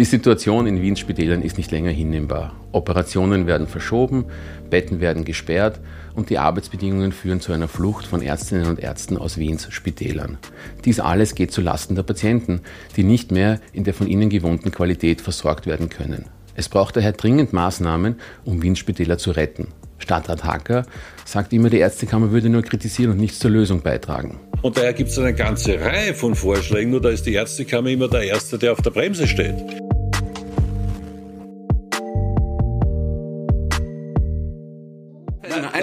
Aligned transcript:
Die 0.00 0.06
Situation 0.06 0.66
in 0.66 0.80
Wiens 0.80 0.98
Spitälern 0.98 1.42
ist 1.42 1.58
nicht 1.58 1.70
länger 1.72 1.90
hinnehmbar. 1.90 2.54
Operationen 2.72 3.46
werden 3.46 3.66
verschoben, 3.66 4.24
Betten 4.70 5.02
werden 5.02 5.26
gesperrt 5.26 5.78
und 6.14 6.30
die 6.30 6.38
Arbeitsbedingungen 6.38 7.12
führen 7.12 7.42
zu 7.42 7.52
einer 7.52 7.68
Flucht 7.68 8.06
von 8.06 8.22
Ärztinnen 8.22 8.64
und 8.64 8.78
Ärzten 8.78 9.18
aus 9.18 9.36
Wiens 9.36 9.66
Spitälern. 9.68 10.38
Dies 10.86 11.00
alles 11.00 11.34
geht 11.34 11.52
zu 11.52 11.60
Lasten 11.60 11.96
der 11.96 12.02
Patienten, 12.02 12.62
die 12.96 13.02
nicht 13.02 13.30
mehr 13.30 13.60
in 13.74 13.84
der 13.84 13.92
von 13.92 14.06
ihnen 14.06 14.30
gewohnten 14.30 14.70
Qualität 14.70 15.20
versorgt 15.20 15.66
werden 15.66 15.90
können. 15.90 16.24
Es 16.54 16.70
braucht 16.70 16.96
daher 16.96 17.12
dringend 17.12 17.52
Maßnahmen, 17.52 18.14
um 18.46 18.62
Wiens 18.62 18.78
Spitäler 18.78 19.18
zu 19.18 19.32
retten. 19.32 19.68
Stadtrat 19.98 20.44
Hacker 20.44 20.86
sagt 21.26 21.52
immer, 21.52 21.68
die 21.68 21.76
Ärztekammer 21.76 22.30
würde 22.30 22.48
nur 22.48 22.62
kritisieren 22.62 23.12
und 23.12 23.20
nichts 23.20 23.38
zur 23.38 23.50
Lösung 23.50 23.82
beitragen. 23.82 24.40
Und 24.62 24.78
daher 24.78 24.94
gibt 24.94 25.10
es 25.10 25.18
eine 25.18 25.34
ganze 25.34 25.78
Reihe 25.78 26.14
von 26.14 26.34
Vorschlägen, 26.34 26.90
nur 26.90 27.02
da 27.02 27.10
ist 27.10 27.26
die 27.26 27.34
Ärztekammer 27.34 27.90
immer 27.90 28.08
der 28.08 28.22
Erste, 28.22 28.56
der 28.56 28.72
auf 28.72 28.80
der 28.80 28.92
Bremse 28.92 29.26
steht. 29.26 29.56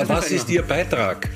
Was 0.06 0.32
ist 0.32 0.50
Ihr 0.50 0.62
Beitrag? 0.62 1.28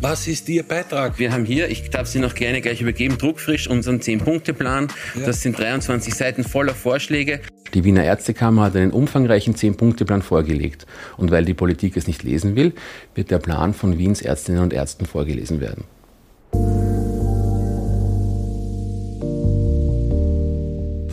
Was 0.00 0.26
ist 0.26 0.48
Ihr 0.48 0.64
Beitrag? 0.64 1.20
Wir 1.20 1.32
haben 1.32 1.44
hier, 1.44 1.70
ich 1.70 1.88
darf 1.90 2.08
Sie 2.08 2.18
noch 2.18 2.34
gerne 2.34 2.60
gleich 2.60 2.80
übergeben, 2.80 3.16
druckfrisch 3.16 3.68
unseren 3.68 4.00
10-Punkte-Plan. 4.00 4.88
Ja. 5.14 5.26
Das 5.26 5.42
sind 5.42 5.56
23 5.56 6.12
Seiten 6.12 6.42
voller 6.42 6.74
Vorschläge. 6.74 7.40
Die 7.74 7.84
Wiener 7.84 8.02
Ärztekammer 8.02 8.64
hat 8.64 8.76
einen 8.76 8.90
umfangreichen 8.90 9.54
10-Punkte-Plan 9.54 10.22
vorgelegt. 10.22 10.86
Und 11.16 11.30
weil 11.30 11.44
die 11.44 11.54
Politik 11.54 11.96
es 11.96 12.08
nicht 12.08 12.24
lesen 12.24 12.56
will, 12.56 12.72
wird 13.14 13.30
der 13.30 13.38
Plan 13.38 13.72
von 13.72 13.96
Wiens 13.96 14.20
Ärztinnen 14.20 14.62
und 14.62 14.72
Ärzten 14.72 15.06
vorgelesen 15.06 15.60
werden. 15.60 15.84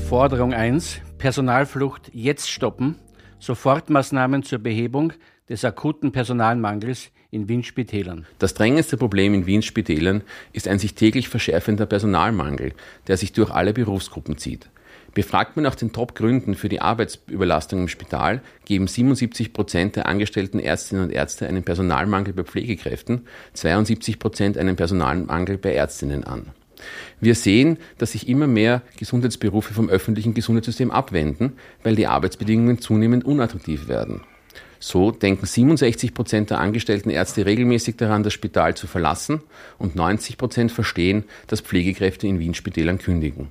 Forderung 0.09 0.53
1. 0.53 1.01
Personalflucht 1.19 2.09
jetzt 2.13 2.49
stoppen. 2.49 2.95
Sofortmaßnahmen 3.37 4.41
zur 4.43 4.59
Behebung 4.59 5.13
des 5.49 5.65
akuten 5.65 6.11
Personalmangels 6.11 7.09
in 7.31 7.49
Wiens 7.49 7.65
Spitälern. 7.65 8.25
Das 8.37 8.53
drängendste 8.53 8.97
Problem 8.97 9.33
in 9.33 9.45
Wiens 9.45 9.65
Spitälern 9.65 10.21
ist 10.53 10.67
ein 10.67 10.79
sich 10.79 10.95
täglich 10.95 11.29
verschärfender 11.29 11.85
Personalmangel, 11.85 12.73
der 13.07 13.17
sich 13.17 13.33
durch 13.33 13.51
alle 13.51 13.73
Berufsgruppen 13.73 14.37
zieht. 14.37 14.69
Befragt 15.13 15.55
man 15.55 15.63
nach 15.63 15.75
den 15.75 15.91
Top-Gründen 15.91 16.53
für 16.53 16.69
die 16.69 16.81
Arbeitsüberlastung 16.81 17.81
im 17.81 17.87
Spital, 17.87 18.41
geben 18.65 18.87
77 18.87 19.53
Prozent 19.53 19.95
der 19.95 20.05
angestellten 20.05 20.59
Ärztinnen 20.59 21.05
und 21.05 21.11
Ärzte 21.11 21.47
einen 21.47 21.63
Personalmangel 21.63 22.33
bei 22.33 22.43
Pflegekräften, 22.43 23.27
72 23.53 24.19
Prozent 24.19 24.57
einen 24.57 24.75
Personalmangel 24.75 25.57
bei 25.57 25.73
Ärztinnen 25.73 26.23
an. 26.23 26.47
Wir 27.19 27.35
sehen, 27.35 27.77
dass 27.97 28.13
sich 28.13 28.29
immer 28.29 28.47
mehr 28.47 28.81
Gesundheitsberufe 28.97 29.73
vom 29.73 29.89
öffentlichen 29.89 30.33
Gesundheitssystem 30.33 30.91
abwenden, 30.91 31.53
weil 31.83 31.95
die 31.95 32.07
Arbeitsbedingungen 32.07 32.79
zunehmend 32.79 33.25
unattraktiv 33.25 33.87
werden. 33.87 34.21
So 34.79 35.11
denken 35.11 35.45
67 35.45 36.13
Prozent 36.13 36.49
der 36.49 36.59
angestellten 36.59 37.09
Ärzte 37.09 37.45
regelmäßig 37.45 37.97
daran, 37.97 38.23
das 38.23 38.33
Spital 38.33 38.75
zu 38.75 38.87
verlassen 38.87 39.41
und 39.77 39.95
90 39.95 40.37
Prozent 40.37 40.71
verstehen, 40.71 41.25
dass 41.47 41.61
Pflegekräfte 41.61 42.27
in 42.27 42.39
Wien 42.39 42.53
Spitälern 42.53 42.97
kündigen. 42.97 43.49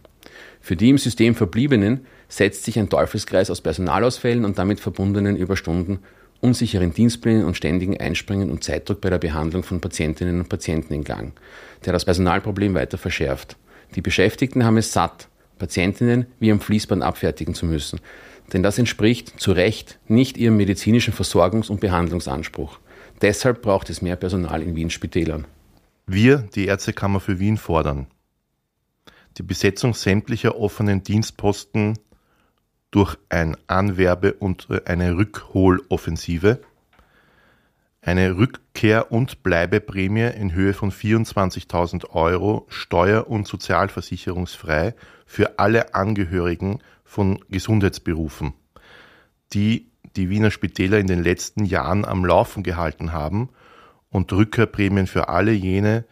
Für 0.60 0.74
die 0.74 0.88
im 0.88 0.98
System 0.98 1.34
Verbliebenen 1.34 2.06
setzt 2.28 2.64
sich 2.64 2.78
ein 2.78 2.88
Teufelskreis 2.88 3.50
aus 3.50 3.60
Personalausfällen 3.60 4.44
und 4.44 4.58
damit 4.58 4.80
verbundenen 4.80 5.36
Überstunden, 5.36 6.00
unsicheren 6.40 6.92
Dienstplänen 6.92 7.44
und 7.44 7.56
ständigen 7.56 7.98
Einspringen 7.98 8.50
und 8.50 8.64
Zeitdruck 8.64 9.00
bei 9.00 9.10
der 9.10 9.18
Behandlung 9.18 9.62
von 9.62 9.80
Patientinnen 9.80 10.40
und 10.40 10.48
Patienten 10.48 10.94
in 10.94 11.04
Gang, 11.04 11.32
der 11.84 11.92
das 11.92 12.04
Personalproblem 12.04 12.74
weiter 12.74 12.96
verschärft. 12.96 13.56
Die 13.94 14.02
Beschäftigten 14.02 14.64
haben 14.64 14.76
es 14.76 14.92
satt, 14.92 15.28
Patientinnen 15.58 16.26
wie 16.38 16.52
am 16.52 16.60
Fließband 16.60 17.02
abfertigen 17.02 17.54
zu 17.54 17.66
müssen, 17.66 18.00
denn 18.52 18.62
das 18.62 18.78
entspricht 18.78 19.38
zu 19.40 19.52
Recht 19.52 19.98
nicht 20.08 20.36
ihrem 20.36 20.56
medizinischen 20.56 21.14
Versorgungs- 21.14 21.70
und 21.70 21.80
Behandlungsanspruch. 21.80 22.78
Deshalb 23.20 23.62
braucht 23.62 23.90
es 23.90 24.02
mehr 24.02 24.16
Personal 24.16 24.62
in 24.62 24.76
Wien 24.76 24.90
Spitälern. 24.90 25.46
Wir, 26.06 26.38
die 26.54 26.66
Ärztekammer 26.66 27.20
für 27.20 27.38
Wien, 27.38 27.56
fordern 27.56 28.06
die 29.38 29.42
Besetzung 29.42 29.94
sämtlicher 29.94 30.56
offenen 30.58 31.02
Dienstposten 31.02 31.98
durch 32.90 33.16
ein 33.28 33.56
Anwerbe- 33.66 34.34
und 34.34 34.68
eine 34.86 35.16
Rückholoffensive, 35.16 36.60
eine 38.00 38.36
Rückkehr- 38.36 39.12
und 39.12 39.42
Bleibeprämie 39.42 40.30
in 40.34 40.52
Höhe 40.54 40.74
von 40.74 40.90
24.000 40.90 42.10
Euro 42.10 42.66
steuer- 42.68 43.28
und 43.28 43.46
sozialversicherungsfrei 43.46 44.94
für 45.26 45.58
alle 45.58 45.94
Angehörigen 45.94 46.80
von 47.08 47.42
Gesundheitsberufen, 47.48 48.52
die 49.54 49.90
die 50.14 50.28
Wiener 50.28 50.50
Spitäler 50.50 50.98
in 50.98 51.06
den 51.06 51.22
letzten 51.22 51.64
Jahren 51.64 52.04
am 52.04 52.24
Laufen 52.24 52.62
gehalten 52.62 53.12
haben 53.12 53.48
und 54.10 54.32
Rückkehrprämien 54.32 55.06
für 55.06 55.28
alle 55.28 55.52
jene, 55.52 56.04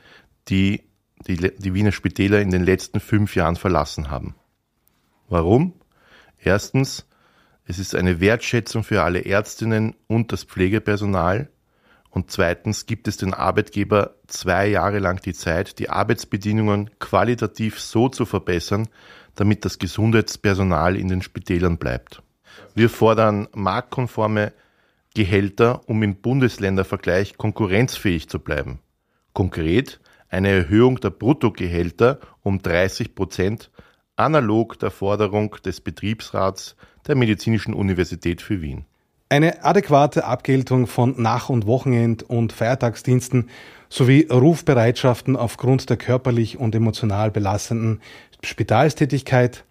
die 0.49 0.83
die, 1.27 1.37
die 1.37 1.75
Wiener 1.75 1.93
Spitäler 1.93 2.41
in 2.41 2.51
den 2.51 2.65
letzten 2.65 3.01
fünf 3.01 3.37
Jahren 3.37 3.57
verlassen 3.57 4.11
haben. 4.11 4.35
Warum? 5.29 5.75
Erstens, 6.39 7.07
es 7.65 7.79
ist 7.79 7.95
eine 7.95 8.21
Wertschätzung 8.21 8.85
für 8.85 9.03
alle 9.03 9.25
Ärztinnen 9.25 9.97
und 10.07 10.33
das 10.33 10.45
Pflegepersonal. 10.45 11.51
Und 12.11 12.31
zweitens 12.31 12.87
gibt 12.87 13.09
es 13.09 13.17
den 13.17 13.35
Arbeitgeber 13.35 14.15
zwei 14.29 14.69
Jahre 14.69 15.01
lang 15.01 15.21
die 15.21 15.35
Zeit, 15.35 15.79
die 15.79 15.91
Arbeitsbedingungen 15.91 16.91
qualitativ 16.99 17.81
so 17.81 18.09
zu 18.09 18.25
verbessern, 18.25 18.89
damit 19.37 19.65
das 19.65 19.79
Gesundheitspersonal 19.79 20.97
in 20.97 21.09
den 21.09 21.23
Spitälern 21.23 21.79
bleibt. 21.79 22.23
Wir 22.75 22.91
fordern 22.91 23.49
marktkonforme 23.55 24.53
Gehälter, 25.15 25.89
um 25.89 26.03
im 26.03 26.17
Bundesländervergleich 26.17 27.37
konkurrenzfähig 27.39 28.29
zu 28.29 28.39
bleiben. 28.39 28.81
Konkret 29.33 30.01
eine 30.29 30.49
Erhöhung 30.49 31.01
der 31.01 31.11
Bruttogehälter 31.11 32.19
um 32.43 32.61
30 32.61 33.15
Prozent, 33.15 33.71
analog 34.17 34.79
der 34.79 34.91
Forderung 34.91 35.57
des 35.65 35.81
Betriebsrats 35.81 36.77
der 37.07 37.15
Medizinischen 37.15 37.75
Universität 37.75 38.43
für 38.43 38.61
Wien. 38.61 38.85
Eine 39.29 39.65
adäquate 39.65 40.25
Abgeltung 40.25 40.87
von 40.87 41.21
Nach- 41.21 41.49
und 41.49 41.67
Wochenend- 41.67 42.23
und 42.23 42.53
Feiertagsdiensten 42.53 43.51
sowie 43.89 44.29
Rufbereitschaften 44.31 45.35
aufgrund 45.35 45.91
der 45.91 45.97
körperlich 45.97 46.59
und 46.59 46.77
emotional 46.77 47.33
belastenden 47.33 48.01
Spitalstätigkeit, 48.45 49.65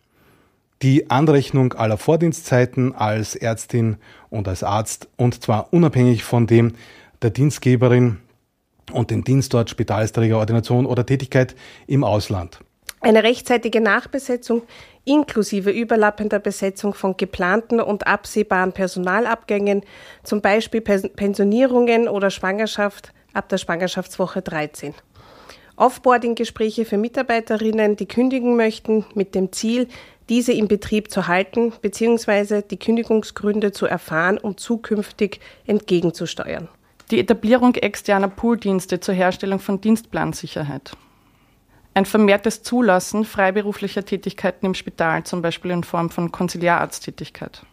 die 0.81 1.09
Anrechnung 1.09 1.71
aller 1.71 1.97
Vordienstzeiten 1.97 2.94
als 2.94 3.38
Ärztin 3.38 3.95
und 4.29 4.49
als 4.49 4.61
Arzt 4.61 5.07
und 5.15 5.41
zwar 5.41 5.71
unabhängig 5.71 6.25
von 6.25 6.47
dem 6.47 6.73
der 7.21 7.29
Dienstgeberin 7.29 8.17
und 8.91 9.09
den 9.09 9.23
Dienstort 9.23 9.69
Spitalsträger, 9.69 10.38
Ordination 10.38 10.85
oder 10.85 11.05
Tätigkeit 11.05 11.55
im 11.88 12.03
Ausland. 12.03 12.59
Eine 13.05 13.21
rechtzeitige 13.21 13.81
Nachbesetzung 13.81 14.63
inklusive 15.03 15.69
überlappender 15.69 16.39
Besetzung 16.39 16.95
von 16.95 17.16
geplanten 17.16 17.79
und 17.79 18.07
absehbaren 18.07 18.71
Personalabgängen, 18.71 19.83
zum 20.23 20.41
Beispiel 20.41 20.81
Pensionierungen 20.81 22.07
oder 22.07 22.31
Schwangerschaft 22.31 23.13
ab 23.31 23.47
der 23.49 23.59
Schwangerschaftswoche 23.59 24.41
13. 24.41 24.95
Offboarding-Gespräche 25.75 26.83
für 26.85 26.97
Mitarbeiterinnen, 26.97 27.95
die 27.95 28.07
kündigen 28.07 28.55
möchten, 28.55 29.05
mit 29.13 29.35
dem 29.35 29.51
Ziel, 29.51 29.88
diese 30.27 30.53
im 30.53 30.67
Betrieb 30.67 31.11
zu 31.11 31.27
halten 31.27 31.73
bzw. 31.79 32.63
die 32.63 32.79
Kündigungsgründe 32.79 33.71
zu 33.71 33.85
erfahren 33.85 34.39
und 34.39 34.59
zukünftig 34.59 35.41
entgegenzusteuern. 35.67 36.69
Die 37.11 37.19
Etablierung 37.19 37.75
externer 37.75 38.29
Pooldienste 38.29 38.99
zur 38.99 39.13
Herstellung 39.13 39.59
von 39.59 39.79
Dienstplansicherheit. 39.79 40.97
Ein 41.95 42.06
vermehrtes 42.06 42.62
Zulassen 42.62 43.24
freiberuflicher 43.24 44.03
Tätigkeiten 44.03 44.65
im 44.65 44.74
Spital, 44.74 45.24
zum 45.24 45.42
Beispiel 45.42 45.71
in 45.71 45.86
Form 45.86 46.09
von 46.09 46.30
Konziliararzttätigkeit. 46.30 47.65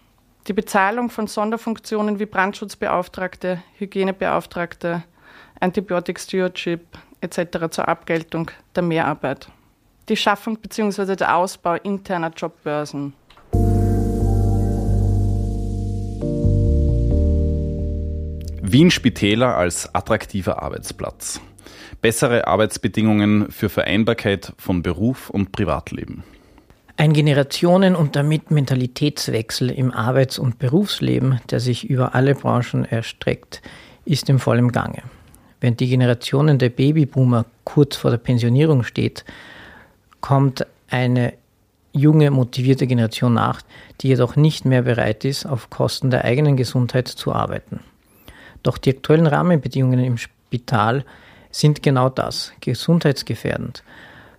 Die 0.46 0.52
Bezahlung 0.52 1.10
von 1.10 1.26
Sonderfunktionen 1.26 2.20
wie 2.20 2.26
Brandschutzbeauftragte, 2.26 3.60
Hygienebeauftragte, 3.78 5.02
Antibiotic 5.58 6.20
Stewardship 6.20 6.86
etc. 7.20 7.68
zur 7.70 7.88
Abgeltung 7.88 8.52
der 8.76 8.84
Mehrarbeit. 8.84 9.48
Die 10.08 10.16
Schaffung 10.16 10.56
bzw. 10.56 11.16
der 11.16 11.36
Ausbau 11.36 11.74
interner 11.74 12.30
Jobbörsen. 12.30 13.14
Wien 18.72 18.90
Spitäler 18.90 19.54
als 19.58 19.94
attraktiver 19.94 20.62
Arbeitsplatz. 20.62 21.42
Bessere 22.00 22.46
Arbeitsbedingungen 22.46 23.50
für 23.50 23.68
Vereinbarkeit 23.68 24.54
von 24.56 24.80
Beruf 24.80 25.28
und 25.28 25.52
Privatleben. 25.52 26.24
Ein 26.96 27.12
Generationen- 27.12 27.94
und 27.94 28.16
damit 28.16 28.50
Mentalitätswechsel 28.50 29.70
im 29.70 29.92
Arbeits- 29.92 30.38
und 30.38 30.58
Berufsleben, 30.58 31.38
der 31.50 31.60
sich 31.60 31.90
über 31.90 32.14
alle 32.14 32.34
Branchen 32.34 32.86
erstreckt, 32.86 33.60
ist 34.06 34.30
im 34.30 34.38
vollen 34.38 34.72
Gange. 34.72 35.02
Während 35.60 35.78
die 35.78 35.88
Generationen 35.88 36.58
der 36.58 36.70
Babyboomer 36.70 37.44
kurz 37.64 37.96
vor 37.96 38.10
der 38.10 38.16
Pensionierung 38.16 38.84
steht, 38.84 39.26
kommt 40.22 40.66
eine 40.88 41.34
junge, 41.92 42.30
motivierte 42.30 42.86
Generation 42.86 43.34
nach, 43.34 43.60
die 44.00 44.08
jedoch 44.08 44.34
nicht 44.34 44.64
mehr 44.64 44.80
bereit 44.80 45.26
ist, 45.26 45.44
auf 45.44 45.68
Kosten 45.68 46.08
der 46.08 46.24
eigenen 46.24 46.56
Gesundheit 46.56 47.08
zu 47.08 47.34
arbeiten. 47.34 47.80
Doch 48.62 48.78
die 48.78 48.96
aktuellen 48.96 49.26
Rahmenbedingungen 49.26 50.00
im 50.00 50.18
Spital 50.18 51.04
sind 51.50 51.82
genau 51.82 52.08
das, 52.08 52.52
gesundheitsgefährdend. 52.60 53.82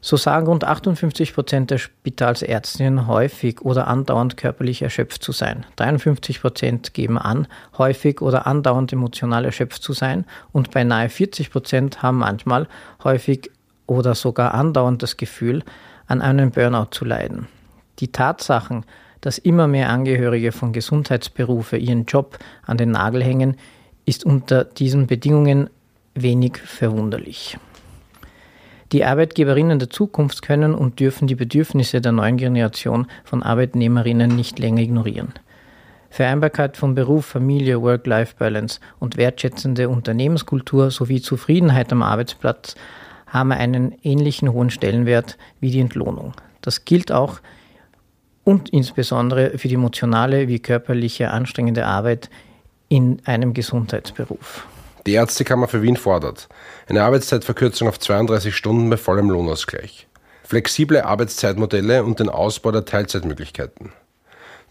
So 0.06 0.18
sagen 0.18 0.48
rund 0.48 0.66
58 0.66 1.34
Prozent 1.34 1.72
der 1.72 1.78
Spitalsärztinnen 1.78 3.08
häufig 3.08 3.62
oder 3.62 3.88
andauernd 3.88 4.36
körperlich 4.36 4.82
erschöpft 4.82 5.24
zu 5.24 5.32
sein. 5.32 5.66
53 5.78 6.42
Prozent 6.42 6.94
geben 6.94 7.18
an, 7.18 7.48
häufig 7.78 8.22
oder 8.22 8.46
andauernd 8.46 8.92
emotional 8.92 9.46
erschöpft 9.46 9.82
zu 9.82 9.94
sein. 9.94 10.26
Und 10.52 10.72
beinahe 10.72 11.08
40 11.08 11.52
Prozent 11.52 12.04
haben 12.04 12.18
manchmal 12.18 12.68
häufig 13.06 13.50
oder 13.88 14.14
sogar 14.14 14.54
andauernd 14.54 15.02
das 15.02 15.16
Gefühl, 15.16 15.64
an 16.08 16.22
einem 16.22 16.52
Burnout 16.52 16.90
zu 16.92 17.06
leiden. 17.06 17.48
Die 18.00 18.12
Tatsachen, 18.12 18.86
dass 19.22 19.38
immer 19.38 19.70
mehr 19.70 19.90
Angehörige 19.90 20.52
von 20.52 20.74
Gesundheitsberufe 20.74 21.78
ihren 21.78 22.04
Job 22.04 22.40
an 22.66 22.76
den 22.76 22.92
Nagel 22.92 23.24
hängen, 23.24 23.56
ist 24.06 24.26
unter 24.26 24.64
diesen 24.64 25.08
Bedingungen 25.08 25.70
wenig 26.16 26.58
verwunderlich. 26.58 27.58
Die 28.92 29.06
Arbeitgeberinnen 29.06 29.80
der 29.80 29.90
Zukunft 29.90 30.44
können 30.44 30.76
und 30.76 31.00
dürfen 31.00 31.28
die 31.28 31.36
Bedürfnisse 31.36 32.00
der 32.00 32.12
neuen 32.12 32.38
Generation 32.38 33.08
von 33.24 33.42
Arbeitnehmerinnen 33.42 34.36
nicht 34.36 34.60
länger 34.60 34.82
ignorieren. 34.82 35.34
Vereinbarkeit 36.12 36.78
von 36.78 36.94
Beruf, 36.94 37.26
Familie, 37.26 37.82
Work-Life-Balance 37.82 38.80
und 39.00 39.18
wertschätzende 39.18 39.90
Unternehmenskultur 39.90 40.92
sowie 40.92 41.22
Zufriedenheit 41.22 41.92
am 41.92 42.04
Arbeitsplatz 42.04 42.76
haben 43.26 43.52
einen 43.52 43.96
ähnlichen 44.04 44.54
hohen 44.54 44.70
Stellenwert 44.70 45.40
wie 45.60 45.72
die 45.72 45.80
Entlohnung. 45.80 46.34
Das 46.62 46.86
gilt 46.86 47.12
auch 47.12 47.40
und 48.44 48.70
insbesondere 48.70 49.58
für 49.58 49.70
die 49.70 49.74
emotionale 49.74 50.48
wie 50.48 50.60
körperliche 50.60 51.32
anstrengende 51.32 51.88
Arbeit 51.88 52.30
in 52.94 53.24
einem 53.26 53.56
Gesundheitsberuf. 53.56 54.68
Die 55.08 55.14
Ärztekammer 55.14 55.68
für 55.68 55.82
Wien 55.82 55.98
fordert 55.98 56.48
eine 56.88 57.04
Arbeitszeitverkürzung 57.04 57.88
auf 57.88 58.00
32 58.00 58.56
Stunden 58.56 58.88
bei 58.88 58.98
vollem 58.98 59.32
Lohnausgleich, 59.32 60.06
flexible 60.44 61.02
Arbeitszeitmodelle 61.02 62.04
und 62.04 62.20
den 62.20 62.30
Ausbau 62.30 62.72
der 62.72 62.86
Teilzeitmöglichkeiten, 62.86 63.94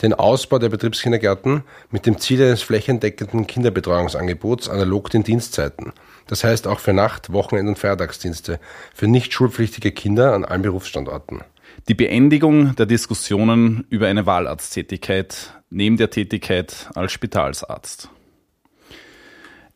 den 0.02 0.14
Ausbau 0.14 0.60
der 0.60 0.68
Betriebskindergärten 0.68 1.64
mit 1.90 2.06
dem 2.06 2.18
Ziel 2.18 2.40
eines 2.40 2.62
flächendeckenden 2.62 3.48
Kinderbetreuungsangebots 3.48 4.68
analog 4.68 5.10
den 5.10 5.24
Dienstzeiten, 5.24 5.92
das 6.28 6.44
heißt 6.44 6.68
auch 6.68 6.78
für 6.78 6.92
Nacht-, 6.92 7.32
Wochenend- 7.32 7.70
und 7.70 7.78
Feiertagsdienste 7.80 8.60
für 8.94 9.08
nicht 9.08 9.32
schulpflichtige 9.32 9.90
Kinder 9.90 10.32
an 10.32 10.44
allen 10.44 10.62
Berufsstandorten. 10.62 11.40
Die 11.88 11.94
Beendigung 11.94 12.76
der 12.76 12.86
Diskussionen 12.86 13.84
über 13.90 14.06
eine 14.06 14.24
Wahlarzttätigkeit 14.24 15.54
neben 15.68 15.96
der 15.96 16.10
Tätigkeit 16.10 16.88
als 16.94 17.12
Spitalsarzt. 17.12 18.08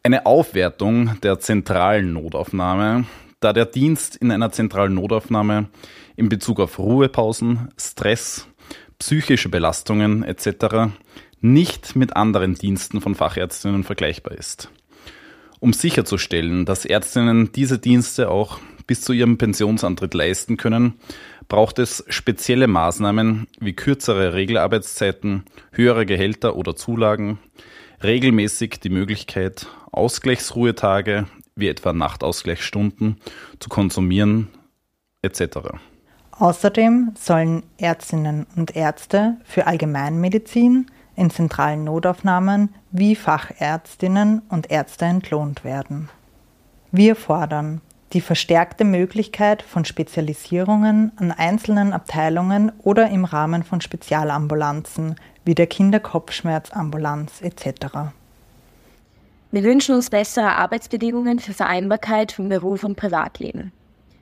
Eine 0.03 0.25
Aufwertung 0.25 1.19
der 1.23 1.41
zentralen 1.41 2.13
Notaufnahme, 2.13 3.07
da 3.41 3.53
der 3.53 3.67
Dienst 3.67 4.15
in 4.15 4.31
einer 4.31 4.53
zentralen 4.53 4.95
Notaufnahme 4.95 5.69
in 6.15 6.29
Bezug 6.29 6.61
auf 6.61 6.79
Ruhepausen, 6.79 7.71
Stress, 7.77 8.47
psychische 9.01 9.49
Belastungen 9.49 10.23
etc. 10.23 10.93
nicht 11.41 11.97
mit 11.97 12.15
anderen 12.15 12.55
Diensten 12.55 13.01
von 13.01 13.17
Fachärztinnen 13.17 13.83
vergleichbar 13.83 14.35
ist. 14.39 14.71
Um 15.59 15.73
sicherzustellen, 15.73 16.67
dass 16.67 16.85
Ärztinnen 16.85 17.51
diese 17.51 17.79
Dienste 17.79 18.31
auch 18.31 18.61
bis 18.87 19.01
zu 19.01 19.13
ihrem 19.13 19.39
Pensionsantritt 19.39 20.15
leisten 20.15 20.57
können, 20.57 20.95
braucht 21.49 21.79
es 21.79 22.05
spezielle 22.09 22.67
Maßnahmen 22.67 23.47
wie 23.61 23.73
kürzere 23.73 24.35
Regelarbeitszeiten, 24.35 25.45
höhere 25.73 26.07
Gehälter 26.07 26.57
oder 26.57 26.77
Zulagen, 26.77 27.39
regelmäßig 28.03 28.81
die 28.81 28.91
Möglichkeit, 28.91 29.67
Ausgleichsruhetage 29.93 31.27
wie 31.55 31.69
etwa 31.69 31.93
Nachtausgleichsstunden 31.93 33.17
zu 33.59 33.69
konsumieren 33.69 34.49
etc. 35.23 35.59
Außerdem 36.33 37.13
sollen 37.19 37.63
Ärztinnen 37.79 38.47
und 38.57 38.77
Ärzte 38.77 39.39
für 39.45 39.67
Allgemeinmedizin 39.67 40.87
in 41.17 41.31
zentralen 41.31 41.85
Notaufnahmen 41.85 42.75
wie 42.91 43.17
Fachärztinnen 43.17 44.43
und 44.51 44.71
Ärzte 44.71 45.07
entlohnt 45.07 45.65
werden. 45.65 46.11
Wir 46.93 47.17
fordern 47.17 47.81
die 48.13 48.21
verstärkte 48.21 48.85
Möglichkeit 48.85 49.63
von 49.63 49.85
Spezialisierungen 49.85 51.13
an 51.17 51.33
einzelnen 51.33 51.93
Abteilungen 51.93 52.73
oder 52.83 53.09
im 53.11 53.25
Rahmen 53.25 53.63
von 53.63 53.81
Spezialambulanzen 53.81 55.17
wie 55.45 55.55
der 55.55 55.67
Kinderkopfschmerzambulanz 55.67 57.41
etc. 57.43 58.13
Wir 59.51 59.63
wünschen 59.63 59.95
uns 59.95 60.11
bessere 60.11 60.57
Arbeitsbedingungen 60.57 61.39
für 61.39 61.53
Vereinbarkeit 61.53 62.33
von 62.33 62.49
Beruf 62.49 62.85
und 62.85 62.97
Privatleben. 62.97 63.73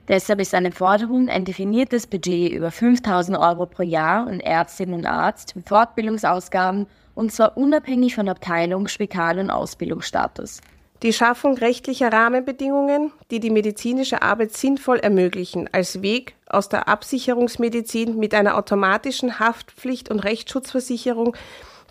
Deshalb 0.07 0.39
ist 0.39 0.53
eine 0.53 0.71
Forderung 0.71 1.29
ein 1.29 1.45
definiertes 1.45 2.05
Budget 2.05 2.51
über 2.51 2.69
5000 2.69 3.37
Euro 3.37 3.65
pro 3.65 3.81
Jahr 3.81 4.27
und 4.27 4.39
Ärztin 4.39 4.93
und 4.93 5.05
Arzt 5.05 5.53
für 5.53 5.61
Fortbildungsausgaben 5.61 6.85
und 7.15 7.31
zwar 7.31 7.57
unabhängig 7.57 8.13
von 8.13 8.29
Abteilung, 8.29 8.87
Spital 8.87 9.39
und 9.39 9.49
Ausbildungsstatus. 9.49 10.61
Die 11.03 11.13
Schaffung 11.13 11.57
rechtlicher 11.57 12.11
Rahmenbedingungen, 12.11 13.11
die 13.29 13.39
die 13.39 13.49
medizinische 13.49 14.21
Arbeit 14.21 14.53
sinnvoll 14.53 14.97
ermöglichen, 14.99 15.69
als 15.73 16.01
Weg 16.01 16.35
aus 16.47 16.69
der 16.69 16.87
Absicherungsmedizin 16.87 18.17
mit 18.17 18.33
einer 18.33 18.57
automatischen 18.57 19.39
Haftpflicht 19.39 20.09
und 20.09 20.19
Rechtsschutzversicherung 20.19 21.35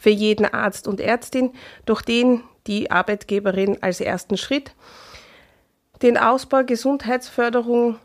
für 0.00 0.10
jeden 0.10 0.46
Arzt 0.46 0.88
und 0.88 1.00
Ärztin, 1.00 1.52
durch 1.84 2.02
den 2.02 2.42
die 2.66 2.90
Arbeitgeberin 2.90 3.82
als 3.82 4.00
ersten 4.00 4.38
Schritt, 4.38 4.74
den 6.02 6.16
Ausbau 6.16 6.64
Gesundheitsförderung 6.64 7.98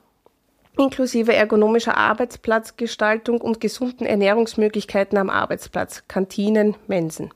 inklusive 0.77 1.33
ergonomischer 1.33 1.97
Arbeitsplatzgestaltung 1.97 3.41
und 3.41 3.59
gesunden 3.59 4.05
Ernährungsmöglichkeiten 4.05 5.17
am 5.17 5.29
Arbeitsplatz, 5.29 6.03
Kantinen, 6.07 6.75
Mensen. 6.87 7.31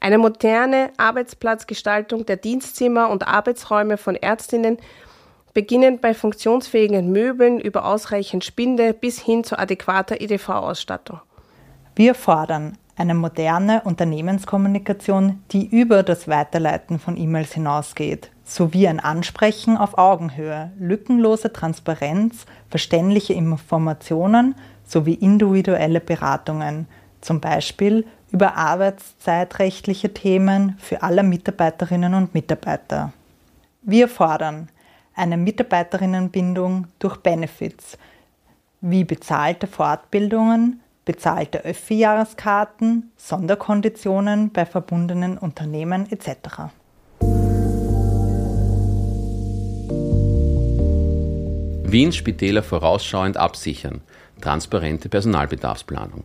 Eine 0.00 0.16
moderne 0.18 0.90
Arbeitsplatzgestaltung 0.96 2.24
der 2.24 2.36
Dienstzimmer 2.36 3.10
und 3.10 3.28
Arbeitsräume 3.28 3.98
von 3.98 4.16
Ärztinnen, 4.16 4.78
beginnend 5.52 6.00
bei 6.00 6.14
funktionsfähigen 6.14 7.12
Möbeln 7.12 7.60
über 7.60 7.84
ausreichend 7.84 8.44
Spinde 8.44 8.94
bis 8.94 9.20
hin 9.20 9.44
zu 9.44 9.58
adäquater 9.58 10.20
EDV-Ausstattung. 10.20 11.20
Wir 11.94 12.14
fordern 12.14 12.78
eine 12.96 13.14
moderne 13.14 13.82
Unternehmenskommunikation, 13.84 15.42
die 15.52 15.66
über 15.66 16.02
das 16.02 16.28
Weiterleiten 16.28 16.98
von 16.98 17.16
E-Mails 17.16 17.52
hinausgeht, 17.52 18.30
sowie 18.44 18.88
ein 18.88 19.00
Ansprechen 19.00 19.76
auf 19.76 19.98
Augenhöhe, 19.98 20.70
lückenlose 20.78 21.52
Transparenz, 21.52 22.46
verständliche 22.68 23.32
Informationen 23.32 24.54
sowie 24.86 25.14
individuelle 25.14 26.00
Beratungen, 26.00 26.86
zum 27.20 27.40
Beispiel 27.40 28.06
über 28.32 28.56
arbeitszeitrechtliche 28.56 30.14
Themen 30.14 30.76
für 30.78 31.02
alle 31.02 31.22
Mitarbeiterinnen 31.22 32.14
und 32.14 32.34
Mitarbeiter. 32.34 33.12
Wir 33.82 34.08
fordern 34.08 34.68
eine 35.14 35.36
Mitarbeiterinnenbindung 35.36 36.86
durch 36.98 37.16
Benefits 37.18 37.98
wie 38.80 39.04
bezahlte 39.04 39.66
Fortbildungen, 39.66 40.80
bezahlte 41.04 41.64
Öffi-Jahreskarten, 41.64 43.10
Sonderkonditionen 43.16 44.50
bei 44.52 44.64
verbundenen 44.64 45.36
Unternehmen 45.36 46.10
etc. 46.10 46.70
Wien 51.92 52.12
Spitäler 52.12 52.62
vorausschauend 52.62 53.36
absichern. 53.36 54.00
Transparente 54.40 55.08
Personalbedarfsplanung. 55.08 56.24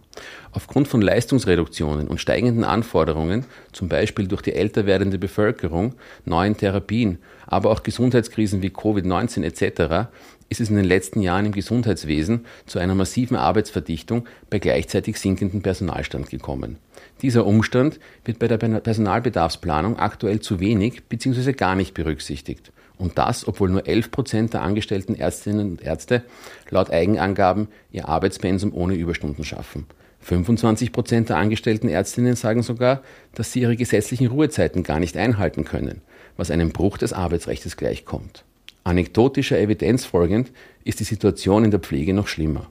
Aufgrund 0.52 0.88
von 0.88 1.02
Leistungsreduktionen 1.02 2.08
und 2.08 2.22
steigenden 2.22 2.64
Anforderungen, 2.64 3.46
zum 3.72 3.90
Beispiel 3.90 4.28
durch 4.28 4.42
die 4.42 4.54
älter 4.54 4.86
werdende 4.86 5.18
Bevölkerung, 5.18 5.96
neuen 6.24 6.56
Therapien, 6.56 7.20
aber 7.48 7.72
auch 7.72 7.84
Gesundheitskrisen 7.84 8.62
wie 8.62 8.70
Covid-19 8.70 9.44
etc., 9.44 10.10
ist 10.50 10.62
es 10.62 10.70
in 10.70 10.76
den 10.76 10.86
letzten 10.86 11.22
Jahren 11.22 11.48
im 11.48 11.52
Gesundheitswesen 11.52 12.46
zu 12.66 12.80
einer 12.80 12.96
massiven 12.96 13.36
Arbeitsverdichtung 13.36 14.28
bei 14.50 14.60
gleichzeitig 14.60 15.20
sinkendem 15.20 15.62
Personalstand 15.62 16.30
gekommen. 16.30 16.78
Dieser 17.22 17.46
Umstand 17.46 18.00
wird 18.24 18.40
bei 18.40 18.48
der 18.48 18.58
Personalbedarfsplanung 18.58 19.98
aktuell 19.98 20.42
zu 20.42 20.60
wenig 20.60 21.04
bzw. 21.06 21.54
gar 21.54 21.76
nicht 21.76 21.94
berücksichtigt. 21.94 22.72
Und 22.98 23.18
das, 23.18 23.48
obwohl 23.48 23.70
nur 23.70 23.88
11 23.88 24.12
Prozent 24.12 24.54
der 24.54 24.62
angestellten 24.62 25.16
Ärztinnen 25.16 25.72
und 25.72 25.82
Ärzte 25.82 26.24
laut 26.70 26.92
Eigenangaben 26.92 27.68
ihr 27.92 28.08
Arbeitspensum 28.08 28.74
ohne 28.74 28.96
Überstunden 28.96 29.44
schaffen. 29.44 29.86
25 30.22 30.92
Prozent 30.92 31.30
der 31.30 31.38
angestellten 31.38 31.88
Ärztinnen 31.88 32.36
sagen 32.36 32.64
sogar, 32.64 33.02
dass 33.36 33.52
sie 33.52 33.62
ihre 33.62 33.76
gesetzlichen 33.76 34.28
Ruhezeiten 34.28 34.82
gar 34.82 35.00
nicht 35.00 35.18
einhalten 35.18 35.66
können, 35.66 36.02
was 36.36 36.50
einem 36.50 36.72
Bruch 36.72 36.98
des 36.98 37.14
Arbeitsrechts 37.14 37.78
gleichkommt. 37.78 38.44
Anekdotischer 38.84 39.60
Evidenz 39.60 40.06
folgend 40.06 40.52
ist 40.84 41.00
die 41.00 41.06
Situation 41.06 41.64
in 41.64 41.72
der 41.72 41.80
Pflege 41.80 42.14
noch 42.14 42.28
schlimmer. 42.28 42.68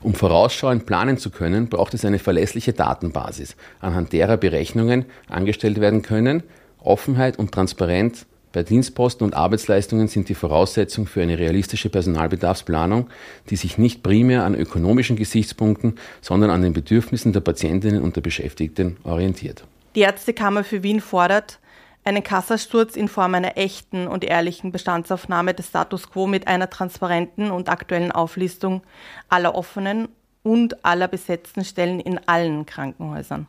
Um 0.00 0.14
vorausschauend 0.14 0.84
planen 0.84 1.18
zu 1.18 1.30
können, 1.30 1.68
braucht 1.68 1.94
es 1.94 2.04
eine 2.04 2.18
verlässliche 2.18 2.72
Datenbasis, 2.72 3.54
anhand 3.80 4.12
derer 4.12 4.36
Berechnungen 4.36 5.04
angestellt 5.28 5.80
werden 5.80 6.02
können. 6.02 6.42
Offenheit 6.80 7.38
und 7.38 7.52
Transparenz 7.52 8.26
bei 8.52 8.62
Dienstposten 8.62 9.24
und 9.24 9.34
Arbeitsleistungen 9.34 10.08
sind 10.08 10.28
die 10.28 10.34
Voraussetzung 10.34 11.06
für 11.06 11.22
eine 11.22 11.38
realistische 11.38 11.88
Personalbedarfsplanung, 11.88 13.08
die 13.50 13.56
sich 13.56 13.78
nicht 13.78 14.02
primär 14.02 14.44
an 14.44 14.54
ökonomischen 14.54 15.16
Gesichtspunkten, 15.16 15.98
sondern 16.20 16.50
an 16.50 16.62
den 16.62 16.72
Bedürfnissen 16.72 17.32
der 17.32 17.40
Patientinnen 17.40 18.02
und 18.02 18.16
der 18.16 18.20
Beschäftigten 18.20 18.96
orientiert. 19.04 19.64
Die 19.94 20.00
Ärztekammer 20.00 20.64
für 20.64 20.82
Wien 20.82 21.00
fordert, 21.00 21.58
einen 22.04 22.22
Kassasturz 22.22 22.96
in 22.96 23.08
Form 23.08 23.34
einer 23.34 23.56
echten 23.56 24.08
und 24.08 24.24
ehrlichen 24.24 24.72
Bestandsaufnahme 24.72 25.54
des 25.54 25.68
Status 25.68 26.10
quo 26.10 26.26
mit 26.26 26.48
einer 26.48 26.68
transparenten 26.68 27.50
und 27.50 27.68
aktuellen 27.68 28.12
Auflistung 28.12 28.82
aller 29.28 29.54
offenen 29.54 30.08
und 30.42 30.84
aller 30.84 31.08
besetzten 31.08 31.64
Stellen 31.64 32.00
in 32.00 32.18
allen 32.26 32.66
Krankenhäusern. 32.66 33.46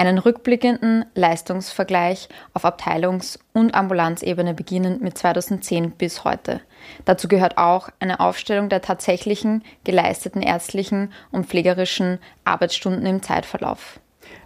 Einen 0.00 0.16
rückblickenden 0.16 1.04
Leistungsvergleich 1.14 2.30
auf 2.54 2.64
Abteilungs- 2.64 3.38
und 3.52 3.74
Ambulanzebene 3.74 4.54
beginnend 4.54 5.02
mit 5.02 5.18
2010 5.18 5.90
bis 5.90 6.24
heute. 6.24 6.62
Dazu 7.04 7.28
gehört 7.28 7.58
auch 7.58 7.90
eine 7.98 8.18
Aufstellung 8.18 8.70
der 8.70 8.80
tatsächlichen 8.80 9.62
geleisteten 9.84 10.40
ärztlichen 10.40 11.12
und 11.32 11.48
pflegerischen 11.48 12.18
Arbeitsstunden 12.44 13.04
im 13.04 13.22
Zeitverlauf 13.22 14.00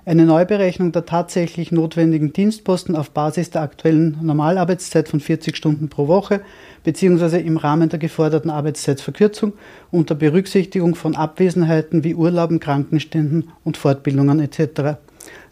eine 0.07 0.27
Neuberechnung 0.27 0.93
der 0.93 1.07
tatsächlich 1.07 1.73
notwendigen 1.73 2.33
Dienstposten 2.33 2.95
auf 2.95 3.11
Basis 3.11 3.51
der 3.51 3.63
aktuellen 3.63 4.19
Normalarbeitszeit 4.21 5.09
von 5.09 5.21
40 5.21 5.57
Stunden 5.57 5.89
pro 5.89 6.09
Woche 6.09 6.43
bzw. 6.85 7.39
im 7.39 7.57
Rahmen 7.57 7.89
der 7.89 7.99
geforderten 7.99 8.51
Arbeitszeitverkürzung 8.51 9.55
unter 9.91 10.15
Berücksichtigung 10.15 10.95
von 10.95 11.17
Abwesenheiten 11.17 12.05
wie 12.05 12.15
Urlauben, 12.15 12.61
Krankenständen 12.61 13.51
und 13.65 13.77
Fortbildungen 13.79 14.41
etc. 14.41 14.99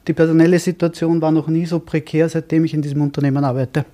Die 0.08 0.14
personelle 0.14 0.58
Situation 0.58 1.20
war 1.20 1.30
noch 1.30 1.46
nie 1.46 1.64
so 1.64 1.78
prekär, 1.78 2.28
seitdem 2.28 2.64
ich 2.64 2.74
in 2.74 2.82
diesem 2.82 3.02
Unternehmen 3.02 3.44
arbeite. 3.44 3.84